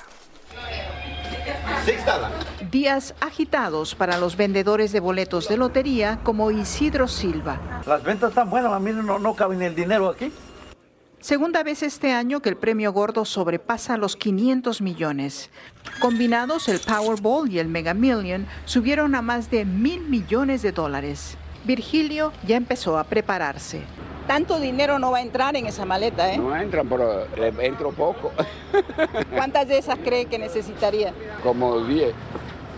Días 2.71 3.15
agitados 3.21 3.95
para 3.95 4.17
los 4.17 4.37
vendedores 4.37 4.93
de 4.93 5.01
boletos 5.01 5.49
de 5.49 5.57
lotería 5.57 6.21
como 6.23 6.51
Isidro 6.51 7.09
Silva. 7.09 7.83
Las 7.87 8.03
ventas 8.03 8.31
están 8.31 8.49
buenas, 8.49 8.73
a 8.73 8.79
mí 8.79 8.93
no, 8.93 9.19
no 9.19 9.35
cabe 9.35 9.57
ni 9.57 9.67
el 9.67 9.75
dinero 9.75 10.09
aquí. 10.09 10.33
Segunda 11.23 11.63
vez 11.63 11.85
este 11.85 12.11
año 12.11 12.43
que 12.43 12.49
el 12.49 12.57
premio 12.57 12.93
gordo 12.93 13.25
sobrepasa 13.25 13.97
los 13.97 14.17
500 14.17 14.83
millones. 14.83 15.51
Combinados, 16.01 16.69
el 16.69 16.81
Powerball 16.81 17.49
y 17.49 17.61
el 17.61 17.69
Mega 17.69 17.95
Million 17.95 18.45
subieron 18.65 19.15
a 19.15 19.23
más 19.23 19.49
de 19.49 19.65
mil 19.65 20.01
millones 20.01 20.63
de 20.63 20.73
dólares. 20.73 21.37
Virgilio 21.63 22.33
ya 22.45 22.57
empezó 22.57 22.99
a 22.99 23.05
prepararse. 23.05 23.83
Tanto 24.27 24.59
dinero 24.59 24.99
no 24.99 25.13
va 25.13 25.19
a 25.19 25.23
entrar 25.23 25.55
en 25.55 25.67
esa 25.67 25.85
maleta, 25.85 26.33
¿eh? 26.33 26.39
No 26.39 26.57
entran, 26.57 26.89
pero 26.89 27.23
eh, 27.37 27.53
entro 27.61 27.93
poco. 27.93 28.33
¿Cuántas 29.33 29.69
de 29.69 29.79
esas 29.79 30.01
cree 30.01 30.27
que 30.27 30.41
necesitaría? 30.41 31.15
Como 31.45 31.85
10 31.85 32.13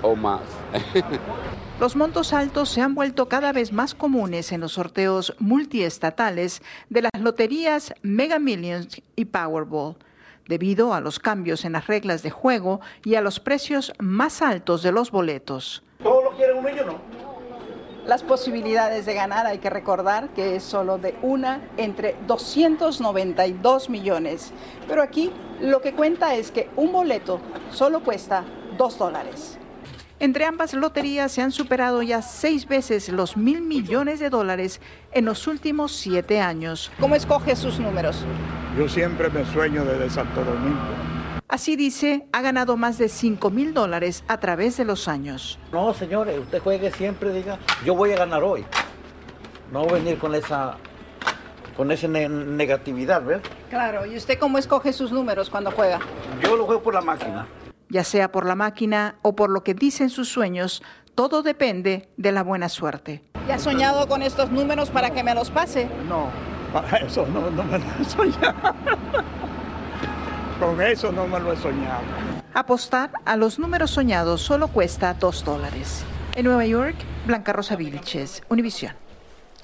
o 0.04 0.14
más. 0.14 0.42
Los 1.80 1.96
montos 1.96 2.32
altos 2.32 2.68
se 2.68 2.80
han 2.80 2.94
vuelto 2.94 3.28
cada 3.28 3.52
vez 3.52 3.72
más 3.72 3.94
comunes 3.94 4.52
en 4.52 4.60
los 4.60 4.72
sorteos 4.74 5.34
multiestatales 5.40 6.62
de 6.88 7.02
las 7.02 7.20
loterías 7.20 7.92
Mega 8.02 8.38
Millions 8.38 9.02
y 9.16 9.24
Powerball, 9.24 9.96
debido 10.46 10.94
a 10.94 11.00
los 11.00 11.18
cambios 11.18 11.64
en 11.64 11.72
las 11.72 11.88
reglas 11.88 12.22
de 12.22 12.30
juego 12.30 12.80
y 13.04 13.16
a 13.16 13.20
los 13.20 13.40
precios 13.40 13.92
más 13.98 14.40
altos 14.40 14.84
de 14.84 14.92
los 14.92 15.10
boletos. 15.10 15.82
¿Todo 16.00 16.22
lo 16.22 16.36
quiere 16.36 16.54
un 16.54 16.64
millón 16.64 16.86
no? 16.86 17.00
Las 18.06 18.22
posibilidades 18.22 19.06
de 19.06 19.14
ganar 19.14 19.46
hay 19.46 19.58
que 19.58 19.70
recordar 19.70 20.28
que 20.28 20.56
es 20.56 20.62
solo 20.62 20.98
de 20.98 21.16
una 21.22 21.60
entre 21.76 22.14
292 22.26 23.88
millones. 23.88 24.52
Pero 24.86 25.02
aquí 25.02 25.32
lo 25.60 25.80
que 25.80 25.94
cuenta 25.94 26.34
es 26.34 26.50
que 26.50 26.68
un 26.76 26.92
boleto 26.92 27.40
solo 27.72 28.04
cuesta 28.04 28.44
2 28.76 28.98
dólares. 28.98 29.58
Entre 30.20 30.44
ambas 30.44 30.72
loterías 30.74 31.32
se 31.32 31.42
han 31.42 31.50
superado 31.50 32.00
ya 32.02 32.22
seis 32.22 32.68
veces 32.68 33.08
los 33.08 33.36
mil 33.36 33.60
millones 33.60 34.20
de 34.20 34.30
dólares 34.30 34.80
en 35.12 35.24
los 35.24 35.46
últimos 35.46 35.92
siete 35.92 36.40
años. 36.40 36.92
¿Cómo 37.00 37.16
escoge 37.16 37.56
sus 37.56 37.80
números? 37.80 38.24
Yo 38.78 38.88
siempre 38.88 39.28
me 39.28 39.44
sueño 39.44 39.84
desde 39.84 40.08
Santo 40.10 40.44
Domingo. 40.44 40.78
Así 41.48 41.76
dice, 41.76 42.26
ha 42.32 42.40
ganado 42.40 42.76
más 42.76 42.96
de 42.96 43.08
5 43.08 43.50
mil 43.50 43.74
dólares 43.74 44.24
a 44.28 44.40
través 44.40 44.76
de 44.76 44.84
los 44.84 45.08
años. 45.08 45.58
No, 45.72 45.92
señores, 45.94 46.38
usted 46.38 46.60
juegue 46.60 46.90
siempre, 46.90 47.32
diga, 47.32 47.58
yo 47.84 47.94
voy 47.94 48.12
a 48.12 48.16
ganar 48.16 48.42
hoy. 48.42 48.64
No 49.70 49.86
venir 49.86 50.18
con 50.18 50.34
esa, 50.34 50.76
con 51.76 51.92
esa 51.92 52.08
negatividad, 52.08 53.22
¿ves? 53.22 53.40
Claro, 53.68 54.06
¿y 54.06 54.16
usted 54.16 54.38
cómo 54.38 54.58
escoge 54.58 54.92
sus 54.92 55.12
números 55.12 55.50
cuando 55.50 55.70
juega? 55.70 56.00
Yo 56.40 56.56
lo 56.56 56.64
juego 56.64 56.82
por 56.82 56.94
la 56.94 57.02
máquina. 57.02 57.46
Ya 57.94 58.02
sea 58.02 58.32
por 58.32 58.44
la 58.44 58.56
máquina 58.56 59.14
o 59.22 59.36
por 59.36 59.50
lo 59.50 59.62
que 59.62 59.72
dicen 59.72 60.10
sus 60.10 60.28
sueños, 60.28 60.82
todo 61.14 61.44
depende 61.44 62.08
de 62.16 62.32
la 62.32 62.42
buena 62.42 62.68
suerte. 62.68 63.22
¿Ya 63.46 63.54
ha 63.54 63.58
soñado 63.60 64.08
con 64.08 64.20
estos 64.22 64.50
números 64.50 64.90
para 64.90 65.10
que 65.10 65.22
me 65.22 65.32
los 65.32 65.52
pase? 65.52 65.88
No, 66.08 66.28
para 66.72 66.96
eso 66.96 67.24
no, 67.26 67.52
no 67.52 67.62
me 67.62 67.78
lo 67.78 67.84
he 68.00 68.04
soñado. 68.32 68.74
Con 70.58 70.82
eso 70.82 71.12
no 71.12 71.28
me 71.28 71.38
lo 71.38 71.52
he 71.52 71.56
soñado. 71.56 72.02
Apostar 72.52 73.12
a 73.24 73.36
los 73.36 73.60
números 73.60 73.92
soñados 73.92 74.40
solo 74.40 74.66
cuesta 74.66 75.14
2 75.14 75.44
dólares. 75.44 76.04
En 76.34 76.46
Nueva 76.46 76.66
York, 76.66 76.96
Blanca 77.28 77.52
Rosa 77.52 77.76
Vilches, 77.76 78.42
Univisión. 78.48 79.03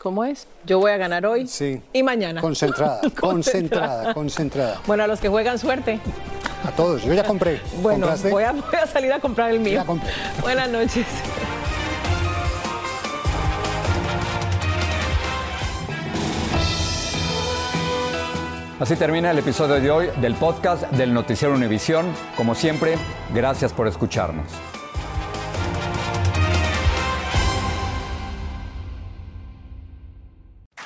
¿Cómo 0.00 0.24
es? 0.24 0.46
Yo 0.64 0.78
voy 0.78 0.92
a 0.92 0.96
ganar 0.96 1.26
hoy 1.26 1.46
sí. 1.46 1.78
y 1.92 2.02
mañana. 2.02 2.40
Concentrada, 2.40 3.02
concentrada, 3.20 4.14
concentrada. 4.14 4.80
Bueno, 4.86 5.04
a 5.04 5.06
los 5.06 5.20
que 5.20 5.28
juegan 5.28 5.58
suerte. 5.58 6.00
A 6.64 6.70
todos, 6.70 7.04
yo 7.04 7.12
ya 7.12 7.22
compré. 7.22 7.60
Bueno, 7.82 8.08
voy 8.30 8.44
a, 8.44 8.52
voy 8.52 8.76
a, 8.80 8.86
salir 8.86 9.12
a 9.12 9.20
comprar 9.20 9.50
el 9.50 9.60
mío. 9.60 9.74
Ya 9.74 9.84
compré. 9.84 10.10
Buenas 10.40 10.70
noches. 10.70 11.06
Así 18.78 18.96
termina 18.96 19.32
el 19.32 19.38
episodio 19.38 19.74
de 19.74 19.90
hoy 19.90 20.08
del 20.22 20.34
podcast 20.34 20.90
del 20.92 21.12
Noticiero 21.12 21.54
Univisión. 21.54 22.06
Como 22.38 22.54
siempre, 22.54 22.96
gracias 23.34 23.74
por 23.74 23.86
escucharnos. 23.86 24.46